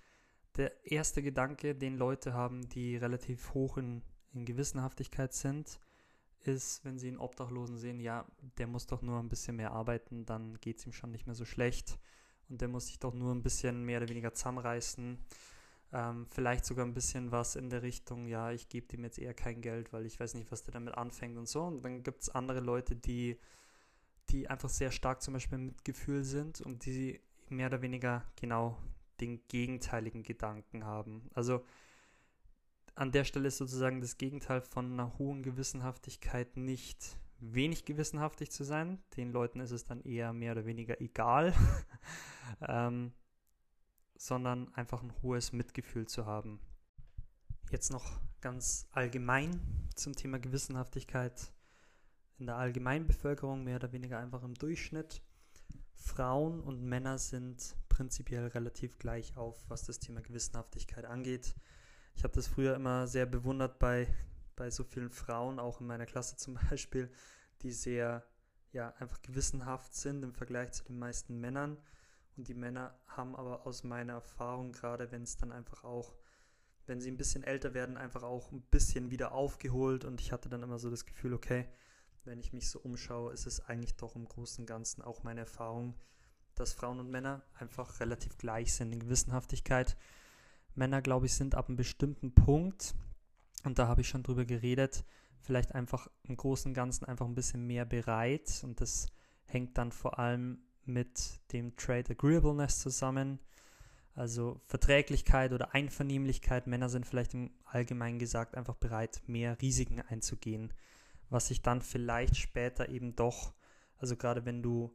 der 0.58 0.86
erste 0.86 1.22
Gedanke, 1.22 1.76
den 1.76 1.98
Leute 1.98 2.34
haben, 2.34 2.68
die 2.70 2.98
relativ 2.98 3.54
hoch 3.54 3.78
in, 3.78 4.02
in 4.34 4.46
Gewissenhaftigkeit 4.46 5.34
sind, 5.34 5.80
ist, 6.42 6.84
wenn 6.86 6.98
sie 6.98 7.10
einen 7.10 7.20
Obdachlosen 7.20 7.78
sehen, 7.78 8.00
ja, 8.00 8.26
der 8.58 8.68
muss 8.68 8.88
doch 8.88 9.02
nur 9.02 9.20
ein 9.20 9.30
bisschen 9.30 9.56
mehr 9.56 9.72
arbeiten, 9.72 10.26
dann 10.26 10.60
geht 10.62 10.80
es 10.80 10.86
ihm 10.86 10.94
schon 10.94 11.12
nicht 11.12 11.26
mehr 11.26 11.36
so 11.36 11.46
schlecht. 11.46 12.00
Und 12.50 12.62
der 12.62 12.68
muss 12.68 12.88
sich 12.88 13.00
doch 13.00 13.14
nur 13.14 13.34
ein 13.34 13.44
bisschen 13.44 13.84
mehr 13.84 14.00
oder 14.00 14.10
weniger 14.10 14.34
zusammenreißen. 14.34 15.20
Ähm, 15.92 16.28
vielleicht 16.30 16.66
sogar 16.66 16.86
ein 16.86 16.94
bisschen 16.94 17.32
was 17.32 17.56
in 17.56 17.70
der 17.70 17.82
Richtung, 17.82 18.28
ja, 18.28 18.52
ich 18.52 18.70
gebe 18.70 18.88
dem 18.88 19.04
jetzt 19.04 19.20
eher 19.20 19.34
kein 19.34 19.62
Geld, 19.62 19.92
weil 19.92 20.06
ich 20.06 20.20
weiß 20.20 20.36
nicht, 20.36 20.52
was 20.52 20.64
der 20.64 20.74
damit 20.74 20.96
anfängt 20.96 21.38
und 21.38 21.48
so. 21.48 21.64
Und 21.64 21.84
dann 21.84 22.04
gibt 22.04 22.24
es 22.24 22.30
andere 22.30 22.60
Leute, 22.60 22.96
die, 22.96 23.38
die 24.30 24.48
einfach 24.48 24.70
sehr 24.70 24.92
stark 24.92 25.22
zum 25.22 25.34
Beispiel 25.34 25.58
mit 25.58 25.84
Gefühl 25.84 26.24
sind 26.24 26.62
und 26.62 26.86
die 26.86 27.20
mehr 27.50 27.68
oder 27.68 27.82
weniger 27.82 28.24
genau 28.36 28.78
den 29.22 29.48
gegenteiligen 29.48 30.24
Gedanken 30.24 30.86
haben. 30.86 31.30
Also 31.34 31.64
an 32.96 33.12
der 33.12 33.24
Stelle 33.24 33.48
ist 33.48 33.58
sozusagen 33.58 34.02
das 34.02 34.18
Gegenteil 34.18 34.62
von 34.62 34.92
einer 34.92 35.18
hohen 35.18 35.42
Gewissenhaftigkeit 35.44 36.58
nicht 36.58 37.18
wenig 37.40 37.86
gewissenhaftig 37.86 38.52
zu 38.52 38.64
sein. 38.64 39.02
Den 39.16 39.32
Leuten 39.32 39.60
ist 39.62 39.72
es 39.72 39.86
dann 39.86 40.02
eher 40.02 40.34
mehr 40.34 40.52
oder 40.52 40.66
weniger 40.66 41.00
egal, 41.00 41.54
ähm, 42.68 43.14
sondern 44.16 44.74
einfach 44.76 45.02
ein 45.02 45.14
hohes 45.22 45.54
Mitgefühl 45.54 46.08
zu 46.08 46.26
haben. 46.26 46.60
Jetzt 47.72 47.92
noch 47.92 48.20
ganz 48.42 48.88
allgemein 48.92 49.62
zum 49.96 50.16
Thema 50.16 50.40
Gewissenhaftigkeit 50.40 51.54
in 52.38 52.48
der 52.48 52.58
Allgemeinbevölkerung, 52.58 53.64
mehr 53.64 53.78
oder 53.78 53.92
weniger 53.92 54.20
einfach 54.20 54.44
im 54.44 54.56
Durchschnitt. 54.56 55.22
Frauen 55.94 56.62
und 56.62 56.82
Männer 56.84 57.18
sind 57.18 57.76
prinzipiell 58.00 58.48
relativ 58.48 58.98
gleich 58.98 59.36
auf, 59.36 59.62
was 59.68 59.84
das 59.84 60.00
Thema 60.00 60.22
Gewissenhaftigkeit 60.22 61.04
angeht. 61.04 61.54
Ich 62.16 62.24
habe 62.24 62.34
das 62.34 62.48
früher 62.48 62.74
immer 62.74 63.08
sehr 63.08 63.26
bewundert 63.26 63.78
bei, 63.78 64.08
bei 64.56 64.72
so 64.72 64.86
vielen 64.86 65.10
Frauen, 65.10 65.60
auch 65.60 65.82
in 65.82 65.88
meiner 65.88 66.06
Klasse 66.06 66.38
zum 66.38 66.54
Beispiel, 66.70 67.12
die 67.62 67.74
sehr 67.74 68.26
ja, 68.72 68.94
einfach 69.00 69.22
gewissenhaft 69.22 69.94
sind 69.94 70.24
im 70.24 70.34
Vergleich 70.34 70.72
zu 70.72 70.86
den 70.86 70.98
meisten 70.98 71.42
Männern. 71.42 71.76
Und 72.38 72.48
die 72.48 72.54
Männer 72.54 72.98
haben 73.06 73.36
aber 73.36 73.68
aus 73.68 73.84
meiner 73.84 74.14
Erfahrung, 74.14 74.72
gerade 74.72 75.12
wenn 75.12 75.24
es 75.24 75.36
dann 75.36 75.52
einfach 75.52 75.84
auch, 75.84 76.16
wenn 76.86 77.02
sie 77.02 77.12
ein 77.12 77.18
bisschen 77.18 77.44
älter 77.44 77.74
werden, 77.74 77.98
einfach 77.98 78.24
auch 78.24 78.54
ein 78.54 78.62
bisschen 78.62 79.12
wieder 79.12 79.34
aufgeholt. 79.34 80.06
Und 80.06 80.22
ich 80.22 80.32
hatte 80.32 80.48
dann 80.48 80.64
immer 80.64 80.80
so 80.80 80.90
das 80.90 81.06
Gefühl, 81.06 81.34
okay, 81.34 81.68
wenn 82.24 82.40
ich 82.40 82.54
mich 82.54 82.70
so 82.70 82.80
umschaue, 82.80 83.34
ist 83.34 83.46
es 83.46 83.60
eigentlich 83.66 83.98
doch 83.98 84.16
im 84.16 84.26
Großen 84.26 84.62
und 84.62 84.68
Ganzen 84.68 85.02
auch 85.02 85.24
meine 85.24 85.42
Erfahrung, 85.42 86.00
dass 86.60 86.74
Frauen 86.74 87.00
und 87.00 87.10
Männer 87.10 87.42
einfach 87.58 88.00
relativ 88.00 88.38
gleich 88.38 88.74
sind 88.74 88.92
in 88.92 89.00
Gewissenhaftigkeit. 89.00 89.98
Männer, 90.76 91.02
glaube 91.02 91.26
ich, 91.26 91.34
sind 91.34 91.56
ab 91.56 91.68
einem 91.68 91.78
bestimmten 91.78 92.34
Punkt, 92.34 92.96
und 93.64 93.80
da 93.80 93.88
habe 93.88 94.02
ich 94.02 94.08
schon 94.08 94.24
drüber 94.24 94.46
geredet, 94.46 95.04
vielleicht 95.42 95.76
einfach 95.76 96.08
im 96.24 96.38
Großen 96.38 96.70
und 96.70 96.74
Ganzen 96.74 97.06
einfach 97.06 97.26
ein 97.26 97.36
bisschen 97.36 97.66
mehr 97.66 97.86
bereit. 97.86 98.62
Und 98.64 98.80
das 98.80 99.08
hängt 99.46 99.78
dann 99.78 99.92
vor 99.92 100.20
allem 100.20 100.60
mit 100.86 101.40
dem 101.52 101.76
Trade 101.76 102.12
Agreeableness 102.12 102.80
zusammen. 102.80 103.40
Also 104.16 104.62
Verträglichkeit 104.66 105.52
oder 105.52 105.74
Einvernehmlichkeit. 105.74 106.68
Männer 106.68 106.90
sind 106.90 107.06
vielleicht 107.06 107.34
im 107.34 107.52
Allgemeinen 107.66 108.20
gesagt 108.20 108.56
einfach 108.56 108.76
bereit, 108.76 109.22
mehr 109.28 109.62
Risiken 109.62 110.02
einzugehen 110.02 110.74
was 111.30 111.48
sich 111.48 111.62
dann 111.62 111.82
vielleicht 111.82 112.36
später 112.36 112.90
eben 112.90 113.16
doch, 113.16 113.54
also 113.98 114.16
gerade 114.16 114.46
wenn 114.46 114.62
du 114.62 114.92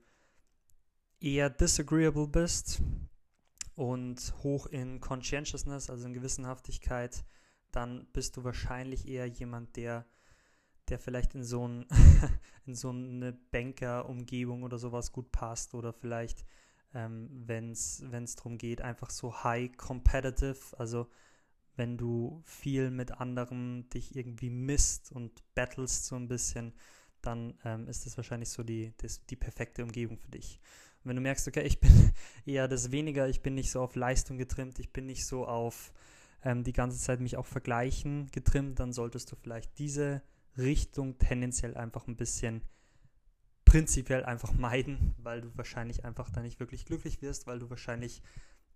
eher 1.21 1.51
disagreeable 1.51 2.27
bist 2.27 2.83
und 3.75 4.35
hoch 4.43 4.67
in 4.67 5.01
Conscientiousness, 5.01 5.91
also 5.91 6.07
in 6.07 6.15
Gewissenhaftigkeit, 6.15 7.25
dann 7.73 8.07
bist 8.13 8.37
du 8.37 8.45
wahrscheinlich 8.45 9.09
eher 9.09 9.27
jemand, 9.27 9.77
der, 9.77 10.07
der 10.89 10.99
vielleicht 10.99 11.35
in 11.35 11.45
so, 11.45 11.67
ein, 11.67 11.87
in 12.67 12.75
so 12.75 12.91
eine 12.91 13.33
Banker-Umgebung 13.33 14.63
oder 14.63 14.79
sowas 14.79 15.13
gut 15.13 15.33
passt 15.33 15.75
oder 15.75 15.93
vielleicht, 15.93 16.45
ähm, 16.95 17.29
wenn 17.47 17.73
es 17.73 18.37
darum 18.37 18.59
geht, 18.59 18.81
einfach 18.81 19.11
so 19.11 19.43
high 19.43 19.77
competitive, 19.77 20.79
also 20.79 21.09
wenn 21.77 21.97
du 21.97 22.41
viel 22.45 22.91
mit 22.91 23.11
anderen 23.13 23.89
dich 23.91 24.15
irgendwie 24.15 24.51
misst 24.51 25.11
und 25.11 25.43
battlest 25.55 26.07
so 26.07 26.15
ein 26.15 26.29
bisschen, 26.29 26.73
dann 27.21 27.59
ähm, 27.65 27.89
ist 27.89 28.07
das 28.07 28.17
wahrscheinlich 28.17 28.51
so 28.51 28.63
die, 28.63 28.93
das, 28.99 29.25
die 29.27 29.37
perfekte 29.37 29.83
Umgebung 29.83 30.19
für 30.19 30.31
dich. 30.31 30.61
Wenn 31.05 31.17
du 31.17 31.23
merkst, 31.23 31.47
okay, 31.47 31.63
ich 31.63 31.81
bin 31.81 32.13
eher 32.47 32.67
das 32.67 32.91
weniger, 32.91 33.29
ich 33.29 33.43
bin 33.43 33.55
nicht 33.55 33.71
so 33.71 33.83
auf 33.83 33.95
Leistung 33.95 34.39
getrimmt, 34.39 34.79
ich 34.79 34.93
bin 34.93 35.07
nicht 35.07 35.27
so 35.27 35.47
auf 35.47 35.93
ähm, 36.43 36.65
die 36.65 36.73
ganze 36.73 36.99
Zeit 36.99 37.21
mich 37.21 37.37
auch 37.37 37.47
vergleichen 37.47 38.29
getrimmt, 38.33 38.81
dann 38.81 38.93
solltest 38.93 39.31
du 39.31 39.37
vielleicht 39.37 39.79
diese 39.79 40.23
Richtung 40.57 41.19
tendenziell 41.19 41.77
einfach 41.77 42.07
ein 42.07 42.17
bisschen 42.17 42.63
prinzipiell 43.65 44.25
einfach 44.25 44.53
meiden, 44.59 45.15
weil 45.19 45.43
du 45.43 45.57
wahrscheinlich 45.57 46.05
einfach 46.05 46.31
da 46.31 46.41
nicht 46.41 46.59
wirklich 46.59 46.87
glücklich 46.87 47.21
wirst, 47.23 47.47
weil 47.47 47.59
du 47.59 47.71
wahrscheinlich 47.71 48.23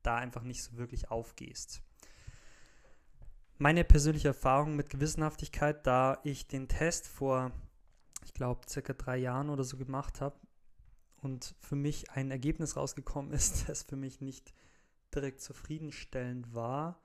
da 0.02 0.16
einfach 0.16 0.42
nicht 0.42 0.62
so 0.62 0.76
wirklich 0.76 1.10
aufgehst. 1.10 1.82
Meine 3.56 3.82
persönliche 3.84 4.28
Erfahrung 4.28 4.76
mit 4.76 4.88
Gewissenhaftigkeit, 4.90 5.84
da 5.86 6.20
ich 6.22 6.46
den 6.46 6.68
Test 6.68 7.08
vor, 7.08 7.50
ich 8.24 8.32
glaube, 8.32 8.60
circa 8.68 8.92
drei 8.92 9.16
Jahren 9.16 9.50
oder 9.50 9.64
so 9.64 9.76
gemacht 9.76 10.20
habe 10.20 10.36
und 11.22 11.54
für 11.60 11.76
mich 11.76 12.10
ein 12.10 12.30
Ergebnis 12.30 12.76
rausgekommen 12.76 13.32
ist, 13.32 13.64
das 13.68 13.82
für 13.82 13.96
mich 13.96 14.20
nicht 14.20 14.54
direkt 15.14 15.40
zufriedenstellend 15.40 16.54
war, 16.54 17.00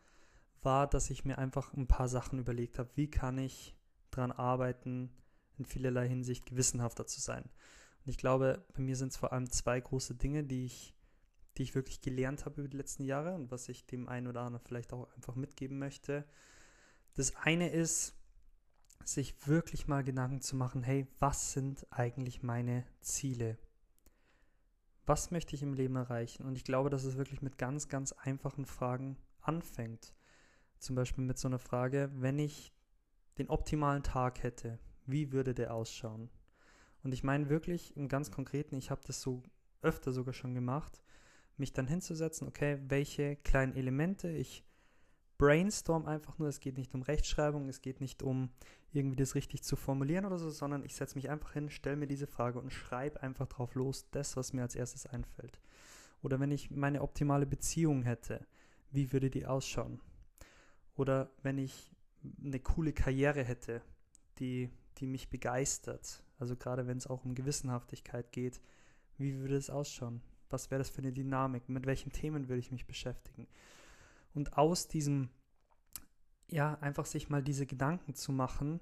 war, 0.62 0.88
dass 0.88 1.10
ich 1.10 1.26
mir 1.26 1.38
einfach 1.38 1.73
ein 1.73 1.88
paar 1.88 2.08
Sachen 2.08 2.39
überlegt 2.39 2.80
habe, 2.80 2.89
wie 2.95 3.10
kann 3.10 3.38
ich 3.38 3.76
daran 4.12 4.32
arbeiten, 4.32 5.12
in 5.58 5.65
vielerlei 5.65 6.08
Hinsicht 6.08 6.45
gewissenhafter 6.45 7.06
zu 7.06 7.21
sein. 7.21 7.43
Und 7.43 8.10
ich 8.10 8.17
glaube, 8.17 8.65
bei 8.73 8.82
mir 8.82 8.95
sind 8.95 9.12
es 9.12 9.17
vor 9.17 9.34
allem 9.34 9.49
zwei 9.49 9.80
große 9.80 10.15
Dinge, 10.15 10.43
die 10.43 10.65
ich, 10.65 10.95
die 11.58 11.63
ich 11.63 11.76
wirklich 11.76 12.02
gelernt 12.02 12.45
habe 12.45 12.62
über 12.62 12.69
die 12.69 12.78
letzten 12.78 13.04
Jahre 13.04 13.36
und 13.36 13.52
was 13.52 13.69
ich 13.69 13.86
dem 13.86 14.10
einen 14.10 14.28
oder 14.28 14.41
anderen 14.41 14.65
vielleicht 14.65 14.93
auch 14.93 15.13
einfach 15.15 15.36
mitgeben 15.36 15.80
möchte. 15.80 16.26
Das 17.15 17.36
eine 17.36 17.69
ist, 17.69 18.15
sich 19.06 19.47
wirklich 19.47 19.88
mal 19.88 20.04
Gedanken 20.04 20.41
zu 20.41 20.56
machen, 20.56 20.84
hey, 20.84 21.08
was 21.19 21.54
sind 21.54 21.86
eigentlich 21.91 22.41
meine 22.41 22.86
Ziele? 23.02 23.58
Was 25.06 25.32
möchte 25.32 25.56
ich 25.56 25.63
im 25.63 25.74
Leben 25.74 25.96
erreichen? 25.96 26.46
Und 26.46 26.56
ich 26.56 26.63
glaube, 26.63 26.89
dass 26.89 27.04
es 27.04 27.18
wirklich 27.18 27.42
mit 27.42 27.58
ganz, 27.58 27.89
ganz 27.89 28.13
einfachen 28.13 28.66
Fragen 28.66 29.18
anfängt. 29.42 30.13
Zum 30.80 30.96
Beispiel 30.96 31.24
mit 31.24 31.38
so 31.38 31.48
einer 31.48 31.60
Frage, 31.60 32.10
wenn 32.13 32.39
ich 32.39 32.74
den 33.38 33.50
optimalen 33.50 34.04
Tag 34.04 34.44
hätte, 34.44 34.80
wie 35.06 35.32
würde 35.32 35.54
der 35.54 35.74
ausschauen? 35.74 36.30
Und 37.04 37.13
ich 37.13 37.24
meine 37.24 37.50
wirklich 37.50 37.96
im 37.98 38.08
ganz 38.08 38.32
konkreten, 38.32 38.78
ich 38.78 38.92
habe 38.92 39.02
das 39.06 39.22
so 39.22 39.44
öfter 39.82 40.13
sogar 40.13 40.34
schon 40.34 40.54
gemacht, 40.54 41.02
mich 41.58 41.74
dann 41.74 41.88
hinzusetzen, 41.88 42.48
okay, 42.48 42.80
welche 42.88 43.36
kleinen 43.36 43.76
Elemente 43.76 44.30
ich 44.30 44.63
brainstorm 45.38 46.06
einfach 46.06 46.38
nur. 46.39 46.48
Es 46.48 46.60
geht 46.60 46.78
nicht 46.78 46.94
um 46.94 47.02
Rechtschreibung, 47.02 47.68
es 47.68 47.82
geht 47.82 48.00
nicht 48.00 48.24
um 48.24 48.50
irgendwie 48.93 49.15
das 49.15 49.36
richtig 49.36 49.63
zu 49.63 49.75
formulieren 49.75 50.25
oder 50.25 50.38
so, 50.38 50.49
sondern 50.49 50.86
ich 50.86 50.95
setze 50.95 51.15
mich 51.15 51.29
einfach 51.29 51.53
hin, 51.53 51.69
stelle 51.69 51.95
mir 51.95 52.08
diese 52.08 52.27
Frage 52.27 52.60
und 52.60 52.71
schreibe 52.71 53.21
einfach 53.21 53.47
drauf 53.47 53.75
los, 53.75 54.10
das, 54.12 54.38
was 54.38 54.53
mir 54.53 54.62
als 54.62 54.75
erstes 54.75 55.06
einfällt. 55.06 55.60
Oder 56.21 56.39
wenn 56.39 56.51
ich 56.51 56.71
meine 56.71 57.01
optimale 57.01 57.45
Beziehung 57.45 58.03
hätte, 58.03 58.45
wie 58.91 59.12
würde 59.12 59.29
die 59.29 59.45
ausschauen? 59.45 59.99
Oder 60.95 61.32
wenn 61.41 61.58
ich 61.58 61.91
eine 62.43 62.60
coole 62.60 62.93
Karriere 62.93 63.43
hätte, 63.43 63.82
die, 64.39 64.69
die 64.97 65.08
mich 65.08 65.29
begeistert, 65.29 66.23
also 66.39 66.56
gerade 66.56 66.88
wenn 66.88 66.97
es 66.97 67.08
auch 67.08 67.25
um 67.25 67.36
Gewissenhaftigkeit 67.36 68.32
geht, 68.32 68.62
wie 69.17 69.36
würde 69.39 69.56
es 69.56 69.69
ausschauen? 69.69 70.21
Was 70.49 70.69
wäre 70.69 70.79
das 70.79 70.89
für 70.89 70.99
eine 70.99 71.12
Dynamik? 71.12 71.67
Mit 71.67 71.86
welchen 71.86 72.12
Themen 72.12 72.47
würde 72.47 72.60
ich 72.60 72.71
mich 72.71 72.86
beschäftigen? 72.86 73.47
Und 74.34 74.58
aus 74.58 74.88
diesem, 74.88 75.29
ja, 76.54 76.76
einfach 76.82 77.06
sich 77.06 77.30
mal 77.30 77.42
diese 77.42 77.66
Gedanken 77.66 78.13
zu 78.13 78.32
machen, 78.32 78.80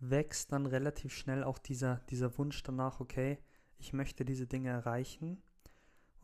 wächst 0.00 0.50
dann 0.50 0.66
relativ 0.66 1.14
schnell 1.14 1.44
auch 1.44 1.58
dieser, 1.58 1.96
dieser 2.10 2.36
Wunsch 2.38 2.60
danach, 2.64 2.98
okay, 2.98 3.38
ich 3.78 3.92
möchte 3.92 4.24
diese 4.24 4.48
Dinge 4.48 4.70
erreichen. 4.70 5.40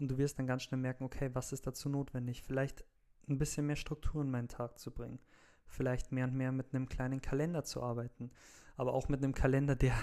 Und 0.00 0.08
du 0.08 0.18
wirst 0.18 0.38
dann 0.38 0.48
ganz 0.48 0.64
schnell 0.64 0.80
merken, 0.80 1.04
okay, 1.04 1.30
was 1.32 1.52
ist 1.52 1.68
dazu 1.68 1.88
notwendig? 1.88 2.42
Vielleicht 2.42 2.84
ein 3.28 3.38
bisschen 3.38 3.66
mehr 3.66 3.76
Struktur 3.76 4.22
in 4.22 4.32
meinen 4.32 4.48
Tag 4.48 4.80
zu 4.80 4.90
bringen. 4.90 5.20
Vielleicht 5.64 6.10
mehr 6.10 6.24
und 6.24 6.34
mehr 6.34 6.50
mit 6.50 6.74
einem 6.74 6.88
kleinen 6.88 7.22
Kalender 7.22 7.62
zu 7.62 7.80
arbeiten. 7.80 8.32
Aber 8.76 8.94
auch 8.94 9.08
mit 9.08 9.22
einem 9.22 9.32
Kalender, 9.32 9.76
der, 9.76 9.94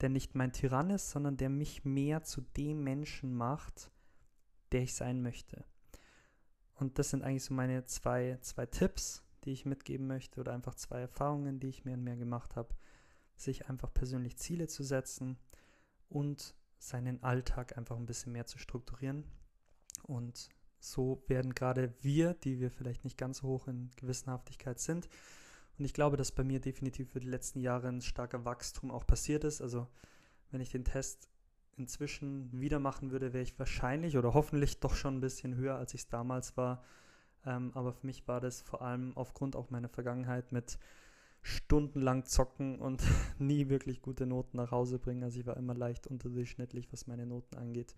der 0.00 0.08
nicht 0.08 0.34
mein 0.34 0.54
Tyrann 0.54 0.88
ist, 0.88 1.10
sondern 1.10 1.36
der 1.36 1.50
mich 1.50 1.84
mehr 1.84 2.22
zu 2.22 2.40
dem 2.40 2.82
Menschen 2.82 3.34
macht, 3.34 3.90
der 4.72 4.80
ich 4.80 4.94
sein 4.94 5.20
möchte. 5.20 5.66
Und 6.72 6.98
das 6.98 7.10
sind 7.10 7.22
eigentlich 7.22 7.44
so 7.44 7.52
meine 7.52 7.84
zwei, 7.84 8.38
zwei 8.40 8.64
Tipps, 8.64 9.22
die 9.44 9.52
ich 9.52 9.66
mitgeben 9.66 10.06
möchte 10.06 10.40
oder 10.40 10.52
einfach 10.52 10.74
zwei 10.74 11.00
Erfahrungen, 11.00 11.60
die 11.60 11.68
ich 11.68 11.84
mehr 11.84 11.94
und 11.94 12.04
mehr 12.04 12.16
gemacht 12.16 12.56
habe. 12.56 12.74
Sich 13.36 13.68
einfach 13.68 13.92
persönlich 13.92 14.36
Ziele 14.36 14.68
zu 14.68 14.82
setzen 14.82 15.38
und 16.08 16.54
seinen 16.78 17.22
Alltag 17.22 17.76
einfach 17.76 17.96
ein 17.96 18.06
bisschen 18.06 18.32
mehr 18.32 18.46
zu 18.46 18.58
strukturieren. 18.58 19.24
Und 20.02 20.50
so 20.78 21.22
werden 21.28 21.54
gerade 21.54 21.94
wir, 22.00 22.34
die 22.34 22.60
wir 22.60 22.70
vielleicht 22.70 23.04
nicht 23.04 23.18
ganz 23.18 23.38
so 23.38 23.48
hoch 23.48 23.68
in 23.68 23.90
Gewissenhaftigkeit 23.96 24.78
sind, 24.78 25.08
und 25.78 25.84
ich 25.84 25.94
glaube, 25.94 26.16
dass 26.16 26.32
bei 26.32 26.44
mir 26.44 26.60
definitiv 26.60 27.10
für 27.10 27.20
die 27.20 27.28
letzten 27.28 27.60
Jahre 27.60 27.88
ein 27.88 28.00
starker 28.00 28.44
Wachstum 28.44 28.90
auch 28.90 29.06
passiert 29.06 29.44
ist. 29.44 29.60
Also 29.60 29.88
wenn 30.50 30.60
ich 30.60 30.70
den 30.70 30.84
Test 30.84 31.28
inzwischen 31.76 32.60
wieder 32.60 32.78
machen 32.78 33.10
würde, 33.10 33.32
wäre 33.32 33.42
ich 33.42 33.58
wahrscheinlich 33.58 34.16
oder 34.16 34.34
hoffentlich 34.34 34.78
doch 34.78 34.94
schon 34.94 35.16
ein 35.16 35.20
bisschen 35.20 35.56
höher, 35.56 35.76
als 35.76 35.94
ich 35.94 36.02
es 36.02 36.08
damals 36.08 36.56
war. 36.56 36.84
Ähm, 37.46 37.72
aber 37.74 37.92
für 37.92 38.06
mich 38.06 38.26
war 38.26 38.40
das 38.40 38.62
vor 38.62 38.82
allem 38.82 39.16
aufgrund 39.16 39.56
auch 39.56 39.70
meiner 39.70 39.88
Vergangenheit 39.88 40.52
mit 40.52 40.78
stundenlang 41.42 42.24
zocken 42.24 42.80
und 42.80 43.02
nie 43.38 43.68
wirklich 43.68 44.00
gute 44.00 44.26
Noten 44.26 44.56
nach 44.56 44.70
Hause 44.70 44.98
bringen. 44.98 45.22
Also 45.22 45.40
ich 45.40 45.46
war 45.46 45.56
immer 45.56 45.74
leicht 45.74 46.06
unterdurchschnittlich, 46.06 46.92
was 46.92 47.06
meine 47.06 47.26
Noten 47.26 47.56
angeht. 47.56 47.94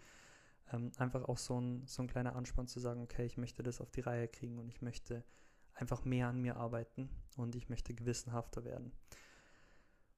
ähm, 0.73 0.91
einfach 0.99 1.25
auch 1.29 1.39
so 1.39 1.61
ein, 1.61 1.87
so 1.87 2.03
ein 2.03 2.09
kleiner 2.09 2.35
Anspann 2.35 2.67
zu 2.67 2.81
sagen, 2.81 3.03
okay, 3.03 3.25
ich 3.25 3.37
möchte 3.37 3.63
das 3.63 3.81
auf 3.81 3.91
die 3.93 4.01
Reihe 4.01 4.29
kriegen 4.29 4.59
und 4.59 4.69
ich 4.69 4.83
möchte 4.83 5.25
einfach 5.75 6.05
mehr 6.05 6.29
an 6.29 6.41
mir 6.41 6.57
arbeiten 6.57 7.09
und 7.37 7.55
ich 7.55 7.69
möchte 7.69 7.95
gewissenhafter 7.95 8.65
werden. 8.65 8.93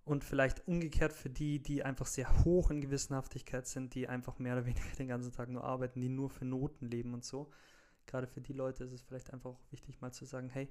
Und 0.04 0.24
vielleicht 0.24 0.66
umgekehrt 0.66 1.12
für 1.12 1.28
die, 1.28 1.60
die 1.60 1.82
einfach 1.82 2.06
sehr 2.06 2.44
hoch 2.44 2.70
in 2.70 2.80
Gewissenhaftigkeit 2.80 3.66
sind, 3.66 3.94
die 3.94 4.08
einfach 4.08 4.38
mehr 4.38 4.54
oder 4.54 4.64
weniger 4.64 4.88
den 4.98 5.08
ganzen 5.08 5.32
Tag 5.32 5.50
nur 5.50 5.64
arbeiten, 5.64 6.00
die 6.00 6.08
nur 6.08 6.30
für 6.30 6.46
Noten 6.46 6.86
leben 6.86 7.12
und 7.12 7.24
so. 7.24 7.50
Gerade 8.08 8.26
für 8.26 8.40
die 8.40 8.54
Leute 8.54 8.84
ist 8.84 8.92
es 8.92 9.02
vielleicht 9.02 9.32
einfach 9.32 9.50
auch 9.50 9.60
wichtig, 9.70 10.00
mal 10.00 10.12
zu 10.12 10.24
sagen, 10.24 10.48
hey, 10.48 10.68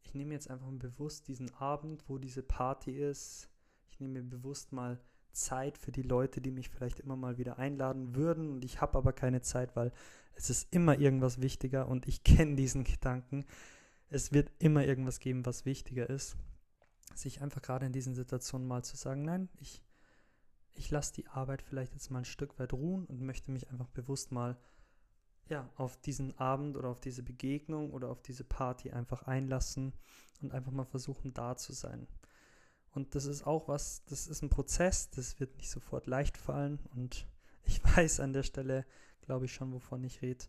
ich 0.00 0.14
nehme 0.14 0.34
jetzt 0.34 0.50
einfach 0.50 0.68
bewusst 0.70 1.28
diesen 1.28 1.54
Abend, 1.54 2.08
wo 2.08 2.18
diese 2.18 2.42
Party 2.42 2.90
ist. 2.90 3.48
Ich 3.88 4.00
nehme 4.00 4.22
mir 4.22 4.28
bewusst 4.28 4.72
mal 4.72 4.98
Zeit 5.32 5.78
für 5.78 5.92
die 5.92 6.02
Leute, 6.02 6.40
die 6.40 6.50
mich 6.50 6.70
vielleicht 6.70 7.00
immer 7.00 7.14
mal 7.14 7.38
wieder 7.38 7.58
einladen 7.58 8.14
würden. 8.14 8.50
Und 8.50 8.64
ich 8.64 8.80
habe 8.80 8.98
aber 8.98 9.12
keine 9.12 9.42
Zeit, 9.42 9.76
weil 9.76 9.92
es 10.34 10.50
ist 10.50 10.72
immer 10.72 10.98
irgendwas 10.98 11.40
wichtiger 11.40 11.88
und 11.88 12.08
ich 12.08 12.24
kenne 12.24 12.56
diesen 12.56 12.84
Gedanken. 12.84 13.44
Es 14.08 14.32
wird 14.32 14.50
immer 14.58 14.84
irgendwas 14.84 15.20
geben, 15.20 15.46
was 15.46 15.64
wichtiger 15.64 16.08
ist. 16.08 16.36
Sich 17.14 17.42
einfach 17.42 17.60
gerade 17.60 17.86
in 17.86 17.92
diesen 17.92 18.14
Situationen 18.14 18.66
mal 18.66 18.82
zu 18.82 18.96
sagen, 18.96 19.22
nein, 19.22 19.50
ich, 19.60 19.82
ich 20.72 20.90
lasse 20.90 21.12
die 21.12 21.26
Arbeit 21.28 21.60
vielleicht 21.60 21.92
jetzt 21.92 22.10
mal 22.10 22.20
ein 22.20 22.24
Stück 22.24 22.58
weit 22.58 22.72
ruhen 22.72 23.04
und 23.04 23.20
möchte 23.20 23.50
mich 23.50 23.70
einfach 23.70 23.88
bewusst 23.88 24.32
mal 24.32 24.56
ja, 25.52 25.68
auf 25.76 25.98
diesen 25.98 26.36
Abend 26.38 26.78
oder 26.78 26.88
auf 26.88 27.00
diese 27.00 27.22
Begegnung 27.22 27.92
oder 27.92 28.08
auf 28.08 28.22
diese 28.22 28.42
Party 28.42 28.90
einfach 28.90 29.24
einlassen 29.24 29.92
und 30.40 30.52
einfach 30.52 30.72
mal 30.72 30.86
versuchen, 30.86 31.34
da 31.34 31.56
zu 31.56 31.74
sein. 31.74 32.08
Und 32.94 33.14
das 33.14 33.26
ist 33.26 33.46
auch 33.46 33.68
was, 33.68 34.02
das 34.06 34.26
ist 34.26 34.40
ein 34.42 34.48
Prozess, 34.48 35.10
das 35.10 35.40
wird 35.40 35.58
nicht 35.58 35.68
sofort 35.68 36.06
leicht 36.06 36.38
fallen. 36.38 36.78
Und 36.96 37.28
ich 37.64 37.84
weiß 37.84 38.20
an 38.20 38.32
der 38.32 38.44
Stelle, 38.44 38.86
glaube 39.20 39.44
ich 39.44 39.52
schon, 39.52 39.74
wovon 39.74 40.02
ich 40.04 40.22
rede. 40.22 40.46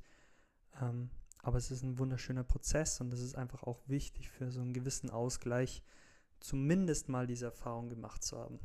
Ähm, 0.82 1.10
aber 1.40 1.58
es 1.58 1.70
ist 1.70 1.84
ein 1.84 2.00
wunderschöner 2.00 2.46
Prozess 2.46 3.02
und 3.02 3.14
es 3.14 3.20
ist 3.20 3.36
einfach 3.36 3.64
auch 3.64 3.82
wichtig 3.88 4.30
für 4.30 4.52
so 4.52 4.62
einen 4.62 4.72
gewissen 4.72 5.10
Ausgleich, 5.10 5.84
zumindest 6.40 7.10
mal 7.10 7.28
diese 7.28 7.48
Erfahrung 7.48 7.90
gemacht 7.90 8.24
zu 8.24 8.38
haben. 8.38 8.58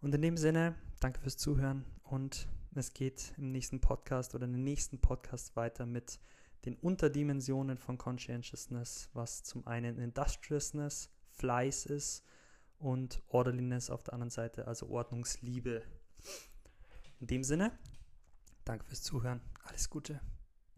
Und 0.00 0.12
in 0.16 0.22
dem 0.22 0.36
Sinne, 0.36 0.74
danke 0.98 1.20
fürs 1.20 1.36
Zuhören 1.36 1.84
und 2.02 2.48
es 2.78 2.94
geht 2.94 3.34
im 3.36 3.52
nächsten 3.52 3.80
Podcast 3.80 4.34
oder 4.34 4.46
in 4.46 4.52
den 4.52 4.64
nächsten 4.64 5.00
Podcast 5.00 5.56
weiter 5.56 5.86
mit 5.86 6.20
den 6.64 6.76
Unterdimensionen 6.76 7.76
von 7.76 7.98
Conscientiousness, 7.98 9.10
was 9.12 9.42
zum 9.42 9.66
einen 9.66 9.98
Industriousness, 9.98 11.10
Fleiß 11.30 11.86
ist 11.86 12.24
und 12.78 13.22
Orderliness 13.28 13.90
auf 13.90 14.02
der 14.02 14.14
anderen 14.14 14.30
Seite, 14.30 14.66
also 14.66 14.88
Ordnungsliebe. 14.88 15.82
In 17.20 17.26
dem 17.26 17.44
Sinne, 17.44 17.78
danke 18.64 18.84
fürs 18.84 19.02
Zuhören. 19.02 19.40
Alles 19.64 19.90
Gute. 19.90 20.20